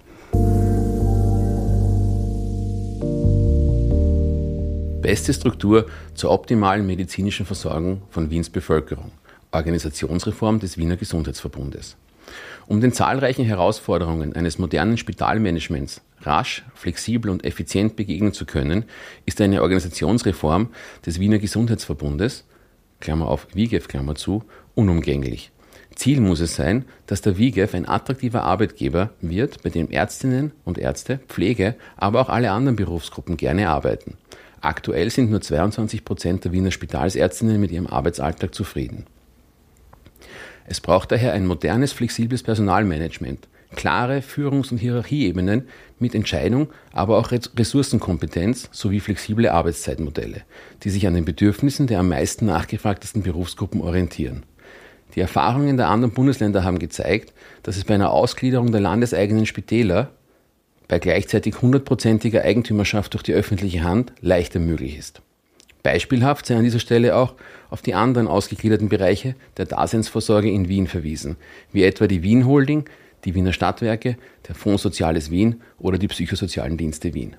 Beste 5.03 5.35
Struktur 5.35 5.87
zur 6.15 6.31
optimalen 6.31 6.87
medizinischen 6.87 7.45
Versorgung 7.45 8.03
von 8.11 8.31
Wiens 8.31 8.49
Bevölkerung. 8.49 9.11
Organisationsreform 9.53 10.61
des 10.61 10.79
Wiener 10.79 10.97
Gesundheitsverbundes. 10.97 11.97
Um 12.67 12.81
den 12.81 12.93
zahlreichen 12.93 13.45
Herausforderungen 13.45 14.35
eines 14.35 14.59
modernen 14.59 14.99
Spitalmanagements 14.99 16.03
rasch, 16.21 16.65
flexibel 16.75 17.31
und 17.31 17.45
effizient 17.45 17.97
begegnen 17.97 18.33
zu 18.33 18.45
können, 18.45 18.85
ist 19.25 19.41
eine 19.41 19.63
Organisationsreform 19.63 20.69
des 21.05 21.21
Wiener 21.21 21.39
Gesundheitsverbundes, 21.39 22.45
Klammer 23.01 23.29
auf 23.29 23.47
WIGEF, 23.55 23.89
Klammer 23.89 24.15
zu, 24.15 24.45
unumgänglich. 24.75 25.51
Ziel 25.99 26.21
muss 26.21 26.39
es 26.39 26.55
sein, 26.55 26.85
dass 27.07 27.23
der 27.23 27.39
WIGEF 27.39 27.75
ein 27.75 27.89
attraktiver 27.89 28.45
Arbeitgeber 28.45 29.11
wird, 29.21 29.65
bei 29.65 29.71
dem 29.71 29.91
Ärztinnen 29.91 30.53
und 30.65 30.79
Ärzte, 30.79 31.19
Pflege, 31.27 31.75
aber 31.97 32.21
auch 32.21 32.29
alle 32.29 32.53
anderen 32.53 32.77
Berufsgruppen 32.77 33.37
gerne 33.37 33.69
arbeiten. 33.69 34.17
Aktuell 34.61 35.11
sind 35.11 35.29
nur 35.29 35.41
22 35.41 36.05
Prozent 36.05 36.45
der 36.45 36.53
Wiener 36.53 36.71
Spitalsärztinnen 36.71 37.61
mit 37.61 37.73
ihrem 37.73 37.89
Arbeitsalltag 37.89 38.55
zufrieden. 38.55 39.07
Es 40.67 40.81
braucht 40.81 41.11
daher 41.11 41.33
ein 41.33 41.47
modernes, 41.47 41.91
flexibles 41.91 42.45
Personalmanagement, 42.45 43.49
klare 43.75 44.23
Führungs- 44.23 44.71
und 44.71 44.79
Hierarchieebenen 44.79 45.67
mit 45.99 46.15
Entscheidung, 46.15 46.69
aber 46.93 47.19
auch 47.19 47.33
Ressourcenkompetenz 47.33 48.69
sowie 48.71 49.01
flexible 49.01 49.49
Arbeitszeitmodelle, 49.49 50.43
die 50.85 50.91
sich 50.91 51.09
an 51.09 51.15
den 51.15 51.25
Bedürfnissen 51.25 51.89
der 51.89 51.99
am 51.99 52.09
meisten 52.09 52.47
nachgefragtesten 52.47 53.25
Berufsgruppen 53.25 53.81
orientieren. 53.81 54.45
Die 55.15 55.21
Erfahrungen 55.21 55.77
der 55.77 55.89
anderen 55.89 56.13
Bundesländer 56.13 56.65
haben 56.65 56.79
gezeigt, 56.79 57.33
dass 57.63 57.77
es 57.77 57.85
bei 57.85 57.95
einer 57.95 58.11
Ausgliederung 58.11 58.73
der 58.73 58.81
landeseigenen 58.81 59.47
Spitäler 59.47 60.11
bei 60.89 60.99
gleichzeitig 60.99 61.61
hundertprozentiger 61.61 62.43
Eigentümerschaft 62.43 63.13
durch 63.15 63.23
die 63.23 63.35
öffentliche 63.35 63.83
Hand 63.83 64.13
leichter 64.21 64.59
möglich 64.59 64.97
ist. 64.99 65.21
Beispielhaft 65.83 66.47
sei 66.47 66.57
an 66.57 66.65
dieser 66.65 66.81
Stelle 66.81 67.15
auch 67.17 67.35
auf 67.71 67.83
die 67.83 67.95
anderen 67.95 68.27
ausgegliederten 68.27 68.89
Bereiche 68.89 69.35
der 69.57 69.67
Daseinsvorsorge 69.67 70.51
in 70.51 70.69
Wien 70.69 70.87
verwiesen, 70.87 71.37
wie 71.73 71.85
etwa 71.85 72.07
die 72.07 72.23
Wien 72.23 72.47
Holding, 72.47 72.85
die 73.25 73.35
Wiener 73.35 73.53
Stadtwerke, 73.53 74.17
der 74.47 74.55
Fonds 74.55 74.83
Soziales 74.83 75.31
Wien 75.31 75.63
oder 75.79 75.99
die 75.99 76.09
psychosozialen 76.09 76.77
Dienste 76.77 77.15
Wien. 77.15 77.37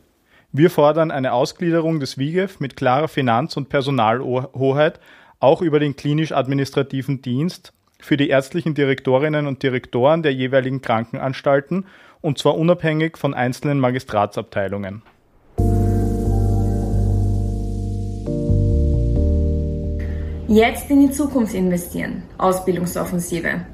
Wir 0.51 0.71
fordern 0.71 1.11
eine 1.11 1.33
Ausgliederung 1.33 1.99
des 1.99 2.17
WIGEF 2.17 2.59
mit 2.59 2.75
klarer 2.75 3.07
Finanz- 3.07 3.55
und 3.55 3.69
Personalhoheit, 3.69 4.99
auch 5.39 5.62
über 5.62 5.79
den 5.79 5.96
klinisch-administrativen 5.96 7.22
Dienst 7.22 7.74
für 8.00 8.17
die 8.17 8.29
ärztlichen 8.29 8.75
Direktorinnen 8.75 9.48
und 9.48 9.63
Direktoren 9.63 10.24
der 10.24 10.34
jeweiligen 10.34 10.81
Krankenanstalten 10.81 11.86
und 12.22 12.38
zwar 12.38 12.58
unabhängig 12.58 13.17
von 13.17 13.34
einzelnen 13.34 13.79
Magistratsabteilungen. 13.79 15.01
Jetzt 20.48 20.89
in 20.89 21.01
die 21.01 21.12
Zukunft 21.12 21.53
investieren. 21.53 22.24
Ausbildungsoffensive. 22.39 23.65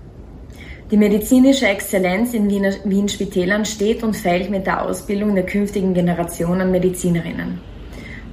Die 0.92 0.98
medizinische 0.98 1.68
Exzellenz 1.68 2.34
in 2.34 2.50
Wiener, 2.50 2.74
Wien 2.84 3.08
Spitälern 3.08 3.66
steht 3.66 4.04
und 4.04 4.16
fällt 4.16 4.50
mit 4.50 4.68
der 4.68 4.84
Ausbildung 4.84 5.34
der 5.34 5.46
künftigen 5.46 5.94
Generation 5.94 6.62
an 6.62 6.72
Medizinerinnen. 6.72 7.60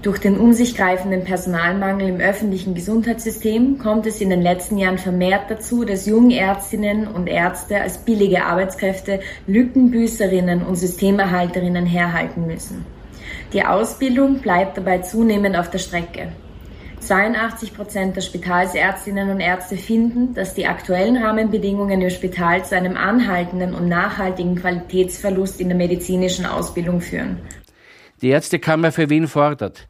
Durch 0.02 0.18
den 0.18 0.36
um 0.36 0.52
sich 0.52 0.76
greifenden 0.76 1.22
Personalmangel 1.22 2.08
im 2.08 2.18
öffentlichen 2.18 2.74
Gesundheitssystem 2.74 3.78
kommt 3.78 4.04
es 4.04 4.20
in 4.20 4.30
den 4.30 4.42
letzten 4.42 4.76
Jahren 4.76 4.98
vermehrt 4.98 5.48
dazu, 5.48 5.84
dass 5.84 6.06
junge 6.06 6.36
Ärztinnen 6.36 7.06
und 7.06 7.28
Ärzte 7.28 7.80
als 7.80 7.98
billige 7.98 8.44
Arbeitskräfte 8.44 9.20
Lückenbüßerinnen 9.46 10.66
und 10.66 10.74
Systemerhalterinnen 10.74 11.86
herhalten 11.86 12.48
müssen. 12.48 12.84
Die 13.52 13.64
Ausbildung 13.64 14.40
bleibt 14.40 14.76
dabei 14.76 14.98
zunehmend 14.98 15.56
auf 15.56 15.70
der 15.70 15.78
Strecke. 15.78 16.32
82 16.98 17.72
Prozent 17.72 18.16
der 18.16 18.22
Spitalsärztinnen 18.22 19.30
und 19.30 19.38
Ärzte 19.38 19.76
finden, 19.76 20.34
dass 20.34 20.54
die 20.54 20.66
aktuellen 20.66 21.16
Rahmenbedingungen 21.16 22.00
im 22.00 22.10
Spital 22.10 22.64
zu 22.64 22.76
einem 22.76 22.96
anhaltenden 22.96 23.72
und 23.72 23.88
nachhaltigen 23.88 24.56
Qualitätsverlust 24.56 25.60
in 25.60 25.68
der 25.68 25.76
medizinischen 25.76 26.46
Ausbildung 26.46 27.00
führen. 27.00 27.38
Die 28.22 28.28
Ärztekammer 28.28 28.92
für 28.92 29.10
Wien 29.10 29.28
fordert 29.28 29.88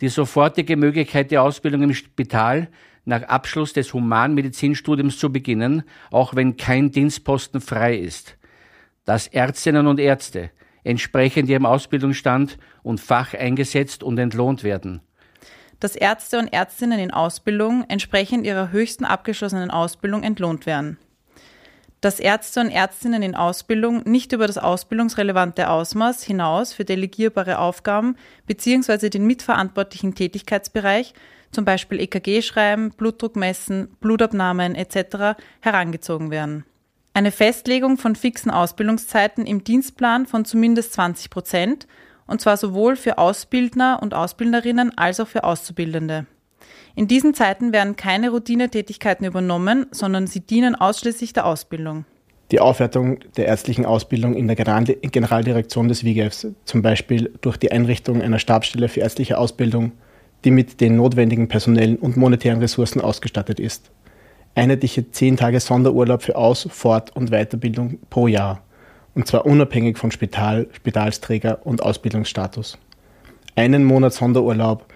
die 0.00 0.08
sofortige 0.08 0.76
Möglichkeit 0.76 1.30
der 1.30 1.42
Ausbildung 1.42 1.82
im 1.82 1.94
Spital 1.94 2.68
nach 3.04 3.22
Abschluss 3.22 3.72
des 3.72 3.92
Humanmedizinstudiums 3.92 5.18
zu 5.18 5.30
beginnen, 5.30 5.84
auch 6.10 6.34
wenn 6.34 6.56
kein 6.56 6.90
Dienstposten 6.90 7.60
frei 7.60 7.96
ist. 7.96 8.36
Dass 9.04 9.28
Ärztinnen 9.28 9.86
und 9.86 10.00
Ärzte 10.00 10.50
entsprechend 10.82 11.48
ihrem 11.48 11.66
Ausbildungsstand 11.66 12.58
und 12.82 13.00
Fach 13.00 13.34
eingesetzt 13.34 14.02
und 14.02 14.18
entlohnt 14.18 14.64
werden 14.64 15.00
dass 15.80 15.96
Ärzte 15.96 16.38
und 16.38 16.50
Ärztinnen 16.50 16.98
in 16.98 17.10
Ausbildung 17.10 17.84
entsprechend 17.88 18.46
ihrer 18.46 18.72
höchsten 18.72 19.04
abgeschlossenen 19.04 19.70
Ausbildung 19.70 20.22
entlohnt 20.22 20.64
werden. 20.64 20.96
Dass 22.04 22.20
Ärzte 22.20 22.60
und 22.60 22.68
Ärztinnen 22.68 23.22
in 23.22 23.34
Ausbildung 23.34 24.02
nicht 24.04 24.32
über 24.32 24.46
das 24.46 24.58
ausbildungsrelevante 24.58 25.70
Ausmaß 25.70 26.22
hinaus 26.22 26.74
für 26.74 26.84
delegierbare 26.84 27.58
Aufgaben 27.58 28.18
bzw. 28.46 29.08
den 29.08 29.26
mitverantwortlichen 29.26 30.14
Tätigkeitsbereich, 30.14 31.14
zum 31.50 31.64
Beispiel 31.64 32.00
EKG 32.00 32.42
schreiben, 32.42 32.90
Blutdruck 32.90 33.36
messen, 33.36 33.88
Blutabnahmen 34.02 34.74
etc., 34.74 35.40
herangezogen 35.62 36.30
werden. 36.30 36.66
Eine 37.14 37.32
Festlegung 37.32 37.96
von 37.96 38.16
fixen 38.16 38.50
Ausbildungszeiten 38.50 39.46
im 39.46 39.64
Dienstplan 39.64 40.26
von 40.26 40.44
zumindest 40.44 40.92
20 40.92 41.30
Prozent 41.30 41.86
und 42.26 42.38
zwar 42.42 42.58
sowohl 42.58 42.96
für 42.96 43.16
Ausbildner 43.16 44.00
und 44.02 44.12
Ausbildnerinnen 44.12 44.98
als 44.98 45.20
auch 45.20 45.28
für 45.28 45.44
Auszubildende. 45.44 46.26
In 46.94 47.08
diesen 47.08 47.34
Zeiten 47.34 47.72
werden 47.72 47.96
keine 47.96 48.30
Routinetätigkeiten 48.30 49.26
übernommen, 49.26 49.86
sondern 49.90 50.26
sie 50.26 50.40
dienen 50.40 50.74
ausschließlich 50.74 51.32
der 51.32 51.46
Ausbildung. 51.46 52.04
Die 52.50 52.60
Aufwertung 52.60 53.20
der 53.36 53.46
ärztlichen 53.46 53.86
Ausbildung 53.86 54.34
in 54.34 54.46
der 54.46 54.56
Generaldirektion 54.56 55.88
des 55.88 56.04
WIGEFs, 56.04 56.48
zum 56.64 56.82
Beispiel 56.82 57.32
durch 57.40 57.56
die 57.56 57.72
Einrichtung 57.72 58.22
einer 58.22 58.38
Stabsstelle 58.38 58.88
für 58.88 59.00
ärztliche 59.00 59.38
Ausbildung, 59.38 59.92
die 60.44 60.50
mit 60.50 60.80
den 60.80 60.96
notwendigen 60.96 61.48
personellen 61.48 61.96
und 61.96 62.16
monetären 62.16 62.60
Ressourcen 62.60 63.00
ausgestattet 63.00 63.58
ist. 63.58 63.90
Einheitliche 64.54 65.10
zehn 65.10 65.36
Tage 65.36 65.58
Sonderurlaub 65.58 66.22
für 66.22 66.36
Aus-, 66.36 66.68
Fort- 66.70 67.16
und 67.16 67.30
Weiterbildung 67.30 67.98
pro 68.10 68.28
Jahr 68.28 68.62
und 69.14 69.26
zwar 69.26 69.46
unabhängig 69.46 69.96
von 69.96 70.10
Spital, 70.10 70.66
Spitalsträger 70.72 71.64
und 71.64 71.82
Ausbildungsstatus. 71.82 72.78
Einen 73.56 73.84
Monat 73.84 74.12
Sonderurlaub 74.12 74.86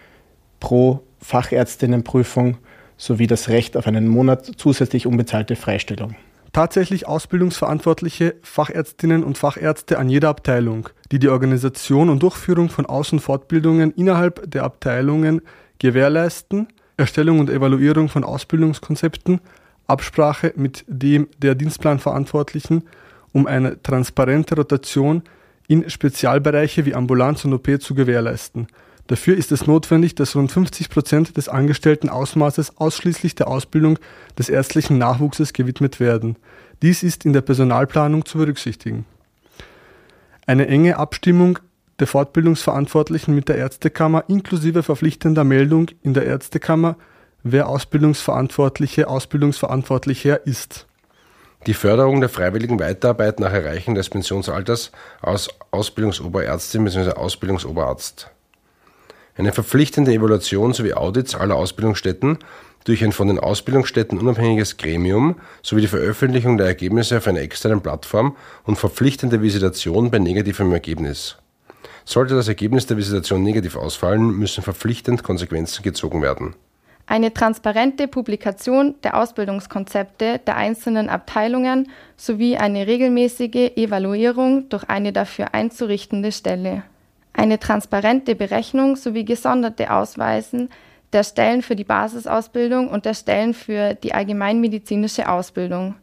pro 0.61 1.01
Fachärztinnenprüfung 1.21 2.59
sowie 2.97 3.27
das 3.27 3.49
Recht 3.49 3.77
auf 3.77 3.87
einen 3.87 4.09
Monat 4.09 4.51
zusätzlich 4.57 5.07
unbezahlte 5.07 5.57
Freistellung. 5.57 6.15
Tatsächlich 6.53 7.07
ausbildungsverantwortliche 7.07 8.35
Fachärztinnen 8.43 9.23
und 9.23 9.39
Fachärzte 9.39 9.99
an 9.99 10.09
jeder 10.09 10.31
Abteilung, 10.31 10.89
die 11.13 11.19
die 11.19 11.29
Organisation 11.29 12.09
und 12.09 12.23
Durchführung 12.23 12.71
von 12.71 12.87
Außenfortbildungen 12.87 13.93
innerhalb 13.93 14.51
der 14.51 14.65
Abteilungen 14.65 15.43
gewährleisten, 15.79 16.69
Erstellung 16.97 17.39
und 17.39 17.51
Evaluierung 17.51 18.09
von 18.09 18.25
Ausbildungskonzepten, 18.25 19.41
Absprache 19.87 20.53
mit 20.57 20.85
dem 20.89 21.29
der 21.39 21.55
Dienstplanverantwortlichen, 21.55 22.85
um 23.33 23.47
eine 23.47 23.81
transparente 23.83 24.57
Rotation 24.57 25.23
in 25.69 25.89
Spezialbereiche 25.89 26.87
wie 26.87 26.95
Ambulanz 26.95 27.45
und 27.45 27.53
OP 27.53 27.81
zu 27.81 27.95
gewährleisten. 27.95 28.67
Dafür 29.09 29.37
ist 29.37 29.53
es 29.53 29.67
notwendig, 29.67 30.15
dass 30.15 30.37
rund 30.37 30.53
50 30.53 30.91
Prozent 30.91 31.37
des 31.39 31.49
Angestelltenausmaßes 31.49 32.77
ausschließlich 32.77 33.35
der 33.35 33.49
Ausbildung 33.49 33.99
des 34.39 34.51
ärztlichen 34.51 34.99
Nachwuchses 34.99 35.55
gewidmet 35.55 35.99
werden. 35.99 36.37
Dies 36.83 37.03
ist 37.03 37.25
in 37.25 37.33
der 37.33 37.41
Personalplanung 37.41 38.27
zu 38.27 38.37
berücksichtigen. 38.37 39.07
Eine 40.47 40.69
enge 40.69 40.99
Abstimmung 40.99 41.59
der 41.99 42.07
Fortbildungsverantwortlichen 42.07 43.35
mit 43.35 43.49
der 43.49 43.57
Ärztekammer 43.57 44.25
inklusive 44.29 44.83
verpflichtender 44.83 45.43
Meldung 45.43 45.89
in 46.03 46.13
der 46.13 46.27
Ärztekammer, 46.27 46.97
wer 47.43 47.69
Ausbildungsverantwortliche, 47.69 49.09
Ausbildungsverantwortlicher 49.09 50.47
ist. 50.47 50.87
Die 51.67 51.75
Förderung 51.75 52.21
der 52.21 52.29
freiwilligen 52.29 52.79
Weiterarbeit 52.79 53.41
nach 53.41 53.53
Erreichen 53.53 53.95
des 53.95 54.11
Pensionsalters 54.11 54.93
als 55.23 55.49
Ausbildungsoberärztin 55.71 56.85
bzw. 56.85 57.13
Ausbildungsoberarzt. 57.13 58.31
Eine 59.39 59.53
verpflichtende 59.53 60.13
Evaluation 60.13 60.73
sowie 60.73 60.95
Audits 60.95 61.37
aller 61.37 61.55
Ausbildungsstätten 61.55 62.39
durch 62.85 63.05
ein 63.05 63.13
von 63.13 63.29
den 63.29 63.39
Ausbildungsstätten 63.39 64.19
unabhängiges 64.19 64.79
Gremium 64.79 65.37
sowie 65.63 65.83
die 65.83 65.87
Veröffentlichung 65.87 66.59
der 66.59 66.67
Ergebnisse 66.67 67.19
auf 67.19 67.29
einer 67.29 67.41
externen 67.41 67.81
Plattform 67.81 68.37
und 68.65 68.77
verpflichtende 68.77 69.41
Visitation 69.41 70.11
bei 70.11 70.19
negativem 70.19 70.73
Ergebnis. 70.73 71.37
Sollte 72.05 72.35
das 72.35 72.49
Ergebnis 72.49 72.87
der 72.87 72.97
Visitation 72.97 73.45
negativ 73.45 73.77
ausfallen, 73.77 74.37
müssen 74.37 74.65
verpflichtend 74.65 75.23
Konsequenzen 75.23 75.85
gezogen 75.85 76.21
werden. 76.21 76.57
Eine 77.07 77.33
transparente 77.33 78.09
Publikation 78.09 78.97
der 79.05 79.17
Ausbildungskonzepte 79.17 80.41
der 80.45 80.57
einzelnen 80.57 81.09
Abteilungen 81.09 81.93
sowie 82.17 82.57
eine 82.57 82.89
regelmäßige 82.89 83.77
Evaluierung 83.77 84.69
durch 84.69 84.83
eine 84.89 85.13
dafür 85.13 85.55
einzurichtende 85.55 86.33
Stelle. 86.33 86.83
Eine 87.39 87.61
transparente 87.61 88.35
Berechnung 88.35 88.97
sowie 88.97 89.25
gesonderte 89.25 89.93
Ausweisen 89.93 90.71
der 91.13 91.23
Stellen 91.23 91.63
für 91.63 91.77
die 91.77 91.85
Basisausbildung 91.85 92.89
und 92.89 93.05
der 93.05 93.15
Stellen 93.15 93.55
für 93.55 93.95
die 93.95 94.13
allgemeinmedizinische 94.13 95.29
Ausbildung. 95.29 95.95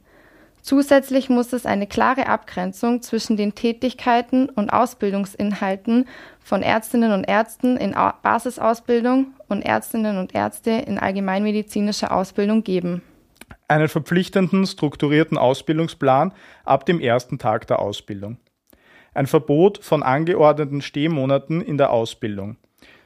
Zusätzlich 0.62 1.30
muss 1.30 1.51
es 1.51 1.65
eine 1.65 1.88
klare 1.88 2.27
Abgrenzung 2.27 3.01
zwischen 3.01 3.36
den 3.36 3.54
Tätigkeiten 3.54 4.48
und 4.48 4.70
Ausbildungsinhalten 4.70 6.08
von 6.39 6.62
Ärztinnen 6.62 7.12
und 7.12 7.25
Ärzten 7.25 7.75
in 7.75 7.94
Basisausbildung 8.24 9.34
und 9.50 9.62
Ärztinnen 9.62 10.18
und 10.18 10.34
Ärzte 10.34 10.72
in 10.72 10.98
allgemeinmedizinischer 10.98 12.15
Ausbildung 12.15 12.63
geben. 12.63 13.01
Einen 13.68 13.89
verpflichtenden, 13.89 14.65
strukturierten 14.65 15.38
Ausbildungsplan 15.38 16.34
ab 16.63 16.86
dem 16.86 17.01
ersten 17.01 17.39
Tag 17.39 17.68
der 17.68 17.80
Ausbildung. 17.80 18.38
Ein 19.15 19.27
Verbot 19.27 19.79
von 19.81 20.03
angeordneten 20.03 20.81
Stehmonaten 20.81 21.62
in 21.62 21.77
der 21.77 21.91
Ausbildung. 21.91 22.57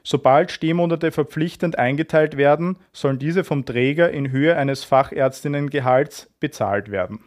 Sobald 0.03 0.51
Stehmonate 0.51 1.11
verpflichtend 1.11 1.77
eingeteilt 1.77 2.35
werden, 2.35 2.77
sollen 2.91 3.19
diese 3.19 3.43
vom 3.43 3.63
Träger 3.63 4.09
in 4.09 4.31
Höhe 4.31 4.57
eines 4.57 4.83
Fachärztinnengehalts 4.83 6.27
bezahlt 6.39 6.89
werden. 6.89 7.19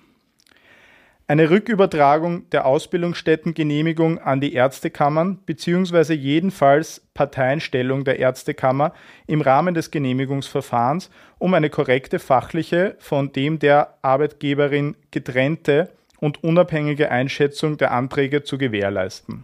Eine 1.28 1.48
Rückübertragung 1.48 2.50
der 2.50 2.66
Ausbildungsstättengenehmigung 2.66 4.18
an 4.18 4.40
die 4.40 4.52
Ärztekammern 4.52 5.38
bzw. 5.46 6.14
jedenfalls 6.14 7.06
Parteienstellung 7.14 8.02
der 8.02 8.18
Ärztekammer 8.18 8.92
im 9.28 9.42
Rahmen 9.42 9.74
des 9.74 9.92
Genehmigungsverfahrens, 9.92 11.08
um 11.38 11.54
eine 11.54 11.70
korrekte 11.70 12.18
fachliche, 12.18 12.96
von 12.98 13.30
dem 13.32 13.60
der 13.60 13.96
Arbeitgeberin 14.02 14.96
getrennte 15.12 15.90
und 16.22 16.44
unabhängige 16.44 17.10
Einschätzung 17.10 17.76
der 17.76 17.90
Anträge 17.90 18.44
zu 18.44 18.56
gewährleisten. 18.56 19.42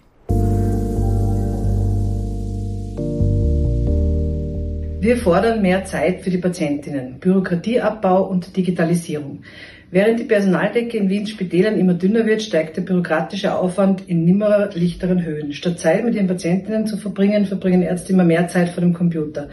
Wir 5.01 5.17
fordern 5.17 5.61
mehr 5.61 5.85
Zeit 5.85 6.23
für 6.23 6.31
die 6.31 6.39
Patientinnen, 6.39 7.19
Bürokratieabbau 7.19 8.25
und 8.25 8.57
Digitalisierung. 8.57 9.43
Während 9.91 10.21
die 10.21 10.25
Personaldecke 10.25 10.99
in 10.99 11.09
Wiens 11.09 11.31
Spitälern 11.31 11.79
immer 11.79 11.95
dünner 11.95 12.27
wird, 12.27 12.43
steigt 12.43 12.77
der 12.77 12.83
bürokratische 12.83 13.55
Aufwand 13.55 14.03
in 14.07 14.25
nimmer 14.25 14.69
lichteren 14.75 15.25
Höhen. 15.25 15.53
Statt 15.55 15.79
Zeit 15.79 16.05
mit 16.05 16.15
ihren 16.15 16.27
Patientinnen 16.27 16.87
zu 16.87 16.99
verbringen, 16.99 17.47
verbringen 17.47 17.83
Ärzte 17.83 18.13
immer 18.13 18.25
mehr 18.25 18.49
Zeit 18.49 18.69
vor 18.69 18.83
dem 18.83 18.93
Computer. 18.93 19.49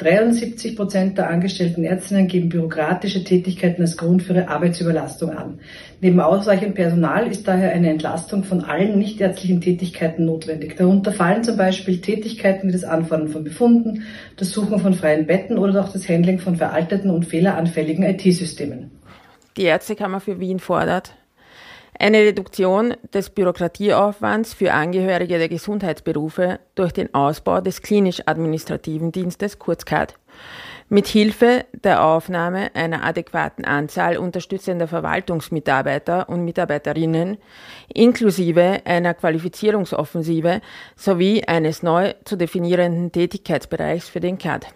73 0.00 0.76
Prozent 0.76 1.18
der 1.18 1.28
angestellten 1.28 1.84
Ärztinnen 1.84 2.26
geben 2.26 2.48
bürokratische 2.48 3.22
Tätigkeiten 3.22 3.82
als 3.82 3.98
Grund 3.98 4.22
für 4.22 4.32
ihre 4.32 4.48
Arbeitsüberlastung 4.48 5.30
an. 5.30 5.60
Neben 6.00 6.20
ausreichend 6.20 6.74
Personal 6.74 7.26
ist 7.26 7.46
daher 7.46 7.72
eine 7.72 7.90
Entlastung 7.90 8.44
von 8.44 8.64
allen 8.64 8.98
nichtärztlichen 8.98 9.60
Tätigkeiten 9.60 10.24
notwendig. 10.24 10.76
Darunter 10.76 11.12
fallen 11.12 11.44
zum 11.44 11.58
Beispiel 11.58 12.00
Tätigkeiten 12.00 12.68
wie 12.68 12.72
das 12.72 12.84
Anfordern 12.84 13.28
von 13.28 13.44
Befunden, 13.44 14.04
das 14.36 14.52
Suchen 14.52 14.80
von 14.80 14.94
freien 14.94 15.26
Betten 15.26 15.58
oder 15.58 15.84
auch 15.84 15.92
das 15.92 16.08
Handling 16.08 16.38
von 16.38 16.56
veralteten 16.56 17.10
und 17.10 17.26
fehleranfälligen 17.26 18.04
IT-Systemen. 18.04 18.90
Die 19.58 19.64
Ärztekammer 19.64 20.20
für 20.20 20.40
Wien 20.40 20.60
fordert 20.60 21.12
eine 22.00 22.20
Reduktion 22.20 22.94
des 23.12 23.28
Bürokratieaufwands 23.28 24.54
für 24.54 24.72
Angehörige 24.72 25.38
der 25.38 25.50
Gesundheitsberufe 25.50 26.58
durch 26.74 26.92
den 26.92 27.14
Ausbau 27.14 27.60
des 27.60 27.82
klinisch-administrativen 27.82 29.12
Dienstes, 29.12 29.58
kurz 29.58 29.84
CAD, 29.84 30.14
mit 30.88 31.06
Hilfe 31.06 31.66
der 31.84 32.02
Aufnahme 32.02 32.74
einer 32.74 33.04
adäquaten 33.04 33.66
Anzahl 33.66 34.16
unterstützender 34.16 34.88
Verwaltungsmitarbeiter 34.88 36.30
und 36.30 36.46
Mitarbeiterinnen 36.46 37.36
inklusive 37.92 38.80
einer 38.86 39.12
Qualifizierungsoffensive 39.12 40.62
sowie 40.96 41.44
eines 41.44 41.82
neu 41.82 42.14
zu 42.24 42.36
definierenden 42.36 43.12
Tätigkeitsbereichs 43.12 44.08
für 44.08 44.20
den 44.20 44.38
CAD. 44.38 44.66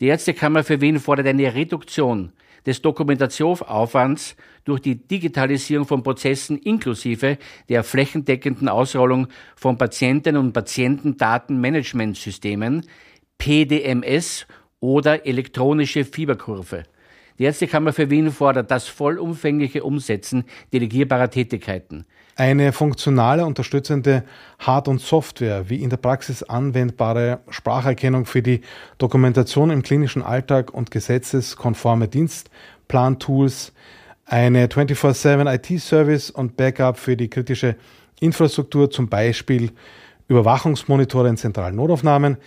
Die 0.00 0.06
Ärztekammer 0.06 0.64
für 0.64 0.80
Wien 0.80 0.98
fordert 0.98 1.26
eine 1.26 1.54
Reduktion 1.54 2.32
des 2.66 2.82
Dokumentationsaufwands 2.82 4.36
durch 4.64 4.80
die 4.80 4.96
Digitalisierung 4.96 5.86
von 5.86 6.02
Prozessen 6.02 6.58
inklusive 6.58 7.38
der 7.68 7.84
flächendeckenden 7.84 8.68
Ausrollung 8.68 9.28
von 9.56 9.78
Patienten- 9.78 10.36
und 10.36 10.52
Patientendatenmanagementsystemen, 10.52 12.84
PDMS 13.38 14.48
oder 14.80 15.24
elektronische 15.26 16.04
Fieberkurve. 16.04 16.82
Die 17.38 17.44
Ärztekammer 17.44 17.92
für 17.92 18.10
Wien 18.10 18.30
fordert 18.30 18.70
das 18.70 18.86
vollumfängliche 18.86 19.82
Umsetzen 19.82 20.44
delegierbarer 20.72 21.30
Tätigkeiten. 21.30 22.04
Eine 22.36 22.72
funktionale, 22.72 23.44
unterstützende 23.44 24.24
Hard- 24.58 24.88
und 24.88 25.00
Software, 25.00 25.68
wie 25.68 25.82
in 25.82 25.90
der 25.90 25.96
Praxis 25.96 26.42
anwendbare 26.42 27.40
Spracherkennung 27.48 28.26
für 28.26 28.42
die 28.42 28.60
Dokumentation 28.98 29.70
im 29.70 29.82
klinischen 29.82 30.22
Alltag 30.22 30.72
und 30.72 30.90
gesetzeskonforme 30.90 32.08
Dienstplantools, 32.08 33.72
eine 34.26 34.66
24-7 34.66 35.54
IT-Service 35.54 36.30
und 36.30 36.56
Backup 36.56 36.98
für 36.98 37.16
die 37.16 37.28
kritische 37.28 37.76
Infrastruktur, 38.20 38.90
zum 38.90 39.08
Beispiel 39.08 39.70
Überwachungsmonitore 40.28 41.28
in 41.28 41.36
zentralen 41.36 41.76
Notaufnahmen. 41.76 42.38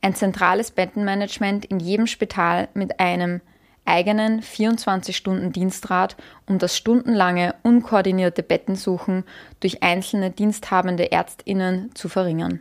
Ein 0.00 0.14
zentrales 0.14 0.70
Bettenmanagement 0.70 1.64
in 1.64 1.80
jedem 1.80 2.06
Spital 2.06 2.68
mit 2.74 3.00
einem 3.00 3.40
eigenen 3.84 4.40
24-Stunden-Dienstrat, 4.40 6.16
um 6.46 6.58
das 6.58 6.76
stundenlange, 6.76 7.54
unkoordinierte 7.62 8.42
Bettensuchen 8.42 9.24
durch 9.60 9.82
einzelne 9.82 10.30
diensthabende 10.30 11.12
Ärztinnen 11.12 11.94
zu 11.94 12.08
verringern. 12.08 12.60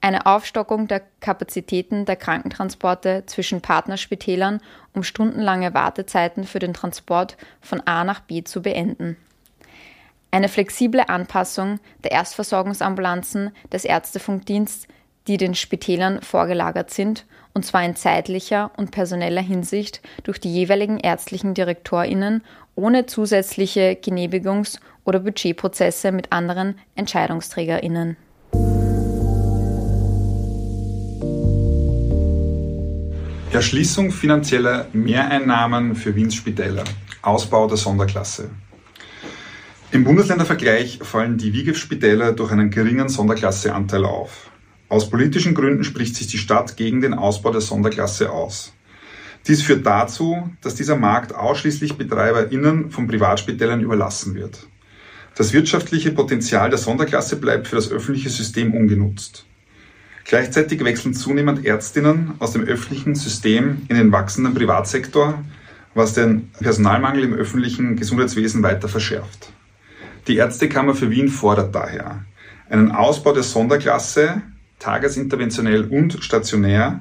Eine 0.00 0.26
Aufstockung 0.26 0.86
der 0.88 1.02
Kapazitäten 1.20 2.04
der 2.04 2.16
Krankentransporte 2.16 3.24
zwischen 3.26 3.60
Partnerspitälern, 3.60 4.60
um 4.92 5.02
stundenlange 5.02 5.74
Wartezeiten 5.74 6.44
für 6.44 6.58
den 6.58 6.74
Transport 6.74 7.36
von 7.60 7.82
A 7.86 8.04
nach 8.04 8.20
B 8.20 8.44
zu 8.44 8.62
beenden. 8.62 9.16
Eine 10.30 10.48
flexible 10.48 11.02
Anpassung 11.08 11.80
der 12.04 12.12
Erstversorgungsambulanzen 12.12 13.52
des 13.72 13.84
Ärztefunkdienstes, 13.84 14.86
die 15.26 15.38
den 15.38 15.54
Spitälern 15.54 16.22
vorgelagert 16.22 16.90
sind 16.90 17.24
und 17.56 17.64
zwar 17.64 17.82
in 17.86 17.96
zeitlicher 17.96 18.70
und 18.76 18.90
personeller 18.90 19.40
Hinsicht 19.40 20.02
durch 20.24 20.38
die 20.38 20.52
jeweiligen 20.52 20.98
ärztlichen 21.00 21.54
DirektorInnen 21.54 22.42
ohne 22.74 23.06
zusätzliche 23.06 23.96
Genehmigungs- 23.98 24.78
oder 25.04 25.20
Budgetprozesse 25.20 26.12
mit 26.12 26.32
anderen 26.32 26.78
EntscheidungsträgerInnen. 26.96 28.18
Erschließung 33.52 34.10
finanzieller 34.10 34.88
Mehreinnahmen 34.92 35.94
für 35.94 36.14
Wiens 36.14 36.34
Spitäler. 36.34 36.84
Ausbau 37.22 37.68
der 37.68 37.78
Sonderklasse. 37.78 38.50
Im 39.92 40.04
Bundesländervergleich 40.04 40.98
fallen 41.00 41.38
die 41.38 41.54
WIGEF-Spitäler 41.54 42.32
durch 42.32 42.52
einen 42.52 42.68
geringen 42.68 43.08
Sonderklasseanteil 43.08 44.04
auf. 44.04 44.50
Aus 44.88 45.10
politischen 45.10 45.54
Gründen 45.54 45.82
spricht 45.82 46.14
sich 46.14 46.28
die 46.28 46.38
Stadt 46.38 46.76
gegen 46.76 47.00
den 47.00 47.14
Ausbau 47.14 47.50
der 47.50 47.60
Sonderklasse 47.60 48.30
aus. 48.30 48.72
Dies 49.46 49.62
führt 49.62 49.86
dazu, 49.86 50.50
dass 50.60 50.74
dieser 50.74 50.96
Markt 50.96 51.34
ausschließlich 51.34 51.94
BetreiberInnen 51.94 52.90
von 52.90 53.06
Privatspitälern 53.06 53.80
überlassen 53.80 54.34
wird. 54.34 54.66
Das 55.36 55.52
wirtschaftliche 55.52 56.12
Potenzial 56.12 56.70
der 56.70 56.78
Sonderklasse 56.78 57.36
bleibt 57.36 57.68
für 57.68 57.76
das 57.76 57.90
öffentliche 57.90 58.30
System 58.30 58.74
ungenutzt. 58.74 59.44
Gleichzeitig 60.24 60.82
wechseln 60.82 61.14
zunehmend 61.14 61.64
Ärztinnen 61.64 62.32
aus 62.38 62.52
dem 62.52 62.64
öffentlichen 62.64 63.14
System 63.14 63.82
in 63.88 63.96
den 63.96 64.10
wachsenden 64.10 64.54
Privatsektor, 64.54 65.44
was 65.94 66.14
den 66.14 66.50
Personalmangel 66.60 67.24
im 67.24 67.34
öffentlichen 67.34 67.96
Gesundheitswesen 67.96 68.62
weiter 68.62 68.88
verschärft. 68.88 69.52
Die 70.26 70.36
Ärztekammer 70.36 70.94
für 70.94 71.10
Wien 71.10 71.28
fordert 71.28 71.74
daher 71.74 72.24
einen 72.68 72.90
Ausbau 72.90 73.32
der 73.32 73.44
Sonderklasse, 73.44 74.42
tagesinterventionell 74.86 75.84
und 75.84 76.22
stationär, 76.22 77.00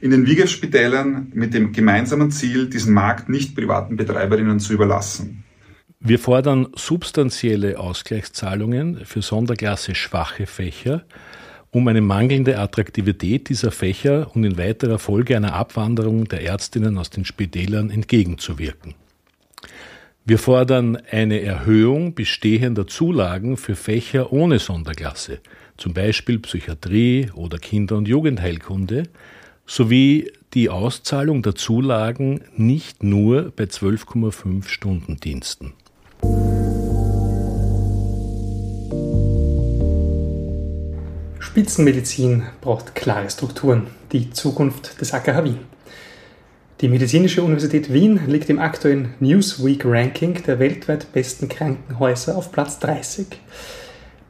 in 0.00 0.10
den 0.10 0.26
WIGEF-Spitälern 0.26 1.32
mit 1.34 1.52
dem 1.52 1.72
gemeinsamen 1.72 2.30
Ziel, 2.30 2.68
diesen 2.70 2.94
Markt 2.94 3.28
nicht 3.28 3.54
privaten 3.54 3.96
Betreiberinnen 3.96 4.58
zu 4.58 4.72
überlassen. 4.72 5.44
Wir 6.00 6.18
fordern 6.18 6.68
substanzielle 6.74 7.78
Ausgleichszahlungen 7.78 9.04
für 9.04 9.22
Sonderklasse 9.22 9.94
schwache 9.94 10.46
Fächer, 10.46 11.04
um 11.70 11.88
eine 11.88 12.00
mangelnde 12.00 12.58
Attraktivität 12.58 13.50
dieser 13.50 13.70
Fächer 13.70 14.30
und 14.34 14.44
in 14.44 14.56
weiterer 14.56 14.98
Folge 14.98 15.36
einer 15.36 15.52
Abwanderung 15.52 16.28
der 16.28 16.42
Ärztinnen 16.42 16.96
aus 16.96 17.10
den 17.10 17.26
Spitälern 17.26 17.90
entgegenzuwirken. 17.90 18.94
Wir 20.24 20.38
fordern 20.38 20.98
eine 21.10 21.40
Erhöhung 21.42 22.14
bestehender 22.14 22.86
Zulagen 22.86 23.56
für 23.56 23.76
Fächer 23.76 24.32
ohne 24.32 24.58
Sonderklasse, 24.58 25.40
zum 25.76 25.94
Beispiel 25.94 26.38
Psychiatrie 26.38 27.30
oder 27.34 27.58
Kinder- 27.58 27.96
und 27.96 28.08
Jugendheilkunde, 28.08 29.04
sowie 29.66 30.30
die 30.54 30.70
Auszahlung 30.70 31.42
der 31.42 31.54
Zulagen 31.54 32.42
nicht 32.56 33.02
nur 33.02 33.52
bei 33.54 33.64
12,5 33.64 34.68
Stunden 34.68 35.16
Diensten. 35.16 35.72
Spitzenmedizin 41.38 42.44
braucht 42.60 42.94
klare 42.94 43.30
Strukturen, 43.30 43.86
die 44.12 44.30
Zukunft 44.30 45.00
des 45.00 45.14
AKH 45.14 45.44
Wien. 45.44 45.58
Die 46.82 46.88
Medizinische 46.88 47.42
Universität 47.42 47.90
Wien 47.90 48.20
liegt 48.26 48.50
im 48.50 48.58
aktuellen 48.58 49.14
Newsweek-Ranking 49.20 50.42
der 50.42 50.58
weltweit 50.58 51.10
besten 51.12 51.48
Krankenhäuser 51.48 52.36
auf 52.36 52.52
Platz 52.52 52.78
30. 52.80 53.28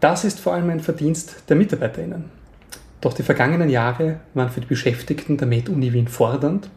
Das 0.00 0.24
ist 0.24 0.40
vor 0.40 0.54
allem 0.54 0.70
ein 0.70 0.80
Verdienst 0.80 1.44
der 1.48 1.56
MitarbeiterInnen. 1.56 2.24
Doch 3.00 3.14
die 3.14 3.22
vergangenen 3.22 3.68
Jahre 3.68 4.20
waren 4.34 4.50
für 4.50 4.60
die 4.60 4.66
Beschäftigten 4.66 5.36
der 5.36 5.46
Med-Uni 5.46 5.92
Wien 5.92 6.08
fordernd. 6.08 6.68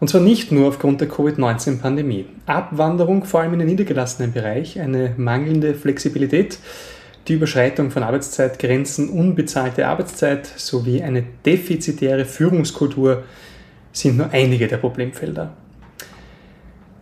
Und 0.00 0.08
zwar 0.08 0.20
nicht 0.20 0.52
nur 0.52 0.68
aufgrund 0.68 1.00
der 1.00 1.08
Covid-19-Pandemie. 1.08 2.26
Abwanderung, 2.46 3.24
vor 3.24 3.40
allem 3.40 3.54
in 3.54 3.60
den 3.60 3.68
niedergelassenen 3.68 4.32
Bereich, 4.32 4.80
eine 4.80 5.14
mangelnde 5.16 5.74
Flexibilität, 5.74 6.58
die 7.28 7.34
Überschreitung 7.34 7.90
von 7.90 8.02
Arbeitszeitgrenzen, 8.02 9.08
unbezahlte 9.08 9.86
Arbeitszeit 9.86 10.46
sowie 10.46 11.02
eine 11.02 11.24
defizitäre 11.46 12.26
Führungskultur 12.26 13.22
sind 13.92 14.18
nur 14.18 14.30
einige 14.30 14.66
der 14.66 14.76
Problemfelder. 14.76 15.54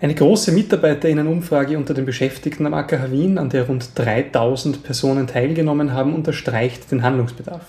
Eine 0.02 0.16
große 0.16 0.50
Mitarbeiterinnenumfrage 0.50 1.78
unter 1.78 1.94
den 1.94 2.04
Beschäftigten 2.04 2.66
am 2.66 2.74
AKH 2.74 3.12
Wien, 3.12 3.38
an 3.38 3.50
der 3.50 3.68
rund 3.68 3.90
3000 3.94 4.82
Personen 4.82 5.28
teilgenommen 5.28 5.92
haben, 5.92 6.12
unterstreicht 6.16 6.90
den 6.90 7.04
Handlungsbedarf. 7.04 7.64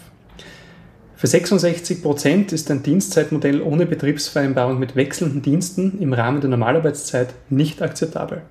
Für 1.16 1.28
66 1.28 2.02
Prozent 2.02 2.52
ist 2.52 2.72
ein 2.72 2.82
Dienstzeitmodell 2.82 3.62
ohne 3.62 3.86
Betriebsvereinbarung 3.86 4.80
mit 4.80 4.96
wechselnden 4.96 5.44
Diensten 5.44 6.00
im 6.02 6.12
Rahmen 6.12 6.42
der 6.42 6.50
Normalarbeitszeit 6.50 7.36
nicht 7.52 7.84
akzeptabel. 7.84 8.42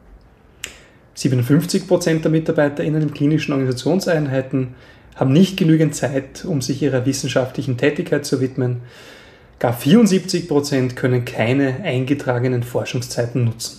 57 1.14 1.88
Prozent 1.88 2.23
der 2.23 2.31
MitarbeiterInnen 2.31 3.03
in 3.03 3.12
klinischen 3.12 3.51
Organisationseinheiten 3.51 4.77
haben 5.16 5.33
nicht 5.33 5.57
genügend 5.57 5.97
Zeit, 5.97 6.45
um 6.45 6.62
sich 6.62 6.83
ihrer 6.83 7.05
wissenschaftlichen 7.05 7.79
Tätigkeit 7.79 8.25
zu 8.25 8.40
widmen. 8.40 8.83
Gar 9.62 9.75
74 9.75 10.48
Prozent 10.48 10.96
können 10.96 11.25
keine 11.25 11.85
eingetragenen 11.85 12.64
Forschungszeiten 12.64 13.44
nutzen. 13.44 13.79